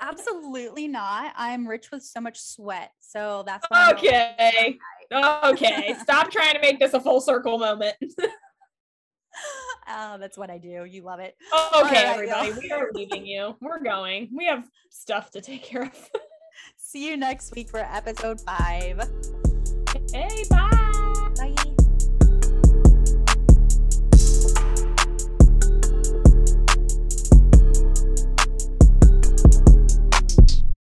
Absolutely 0.00 0.88
not. 0.88 1.34
I'm 1.36 1.68
rich 1.68 1.90
with 1.90 2.02
so 2.02 2.20
much 2.20 2.40
sweat. 2.40 2.92
So 3.00 3.42
that's 3.46 3.66
why 3.68 3.92
okay. 3.92 4.78
okay. 5.12 5.94
Stop 6.02 6.30
trying 6.30 6.54
to 6.54 6.60
make 6.60 6.80
this 6.80 6.94
a 6.94 7.00
full 7.00 7.20
circle 7.20 7.58
moment. 7.58 7.96
oh, 9.88 10.16
that's 10.18 10.38
what 10.38 10.50
I 10.50 10.56
do. 10.56 10.86
You 10.86 11.02
love 11.02 11.20
it. 11.20 11.36
okay, 11.76 12.06
right, 12.06 12.06
everybody. 12.06 12.52
we 12.52 12.70
are 12.70 12.88
leaving 12.94 13.26
you. 13.26 13.54
We're 13.60 13.82
going. 13.82 14.30
We 14.34 14.46
have 14.46 14.64
stuff 14.90 15.30
to 15.32 15.42
take 15.42 15.62
care 15.62 15.82
of. 15.82 16.10
See 16.90 17.06
you 17.06 17.18
next 17.18 17.54
week 17.54 17.68
for 17.68 17.80
episode 17.80 18.40
five. 18.40 19.10
Hey, 20.10 20.42
bye. 20.48 20.77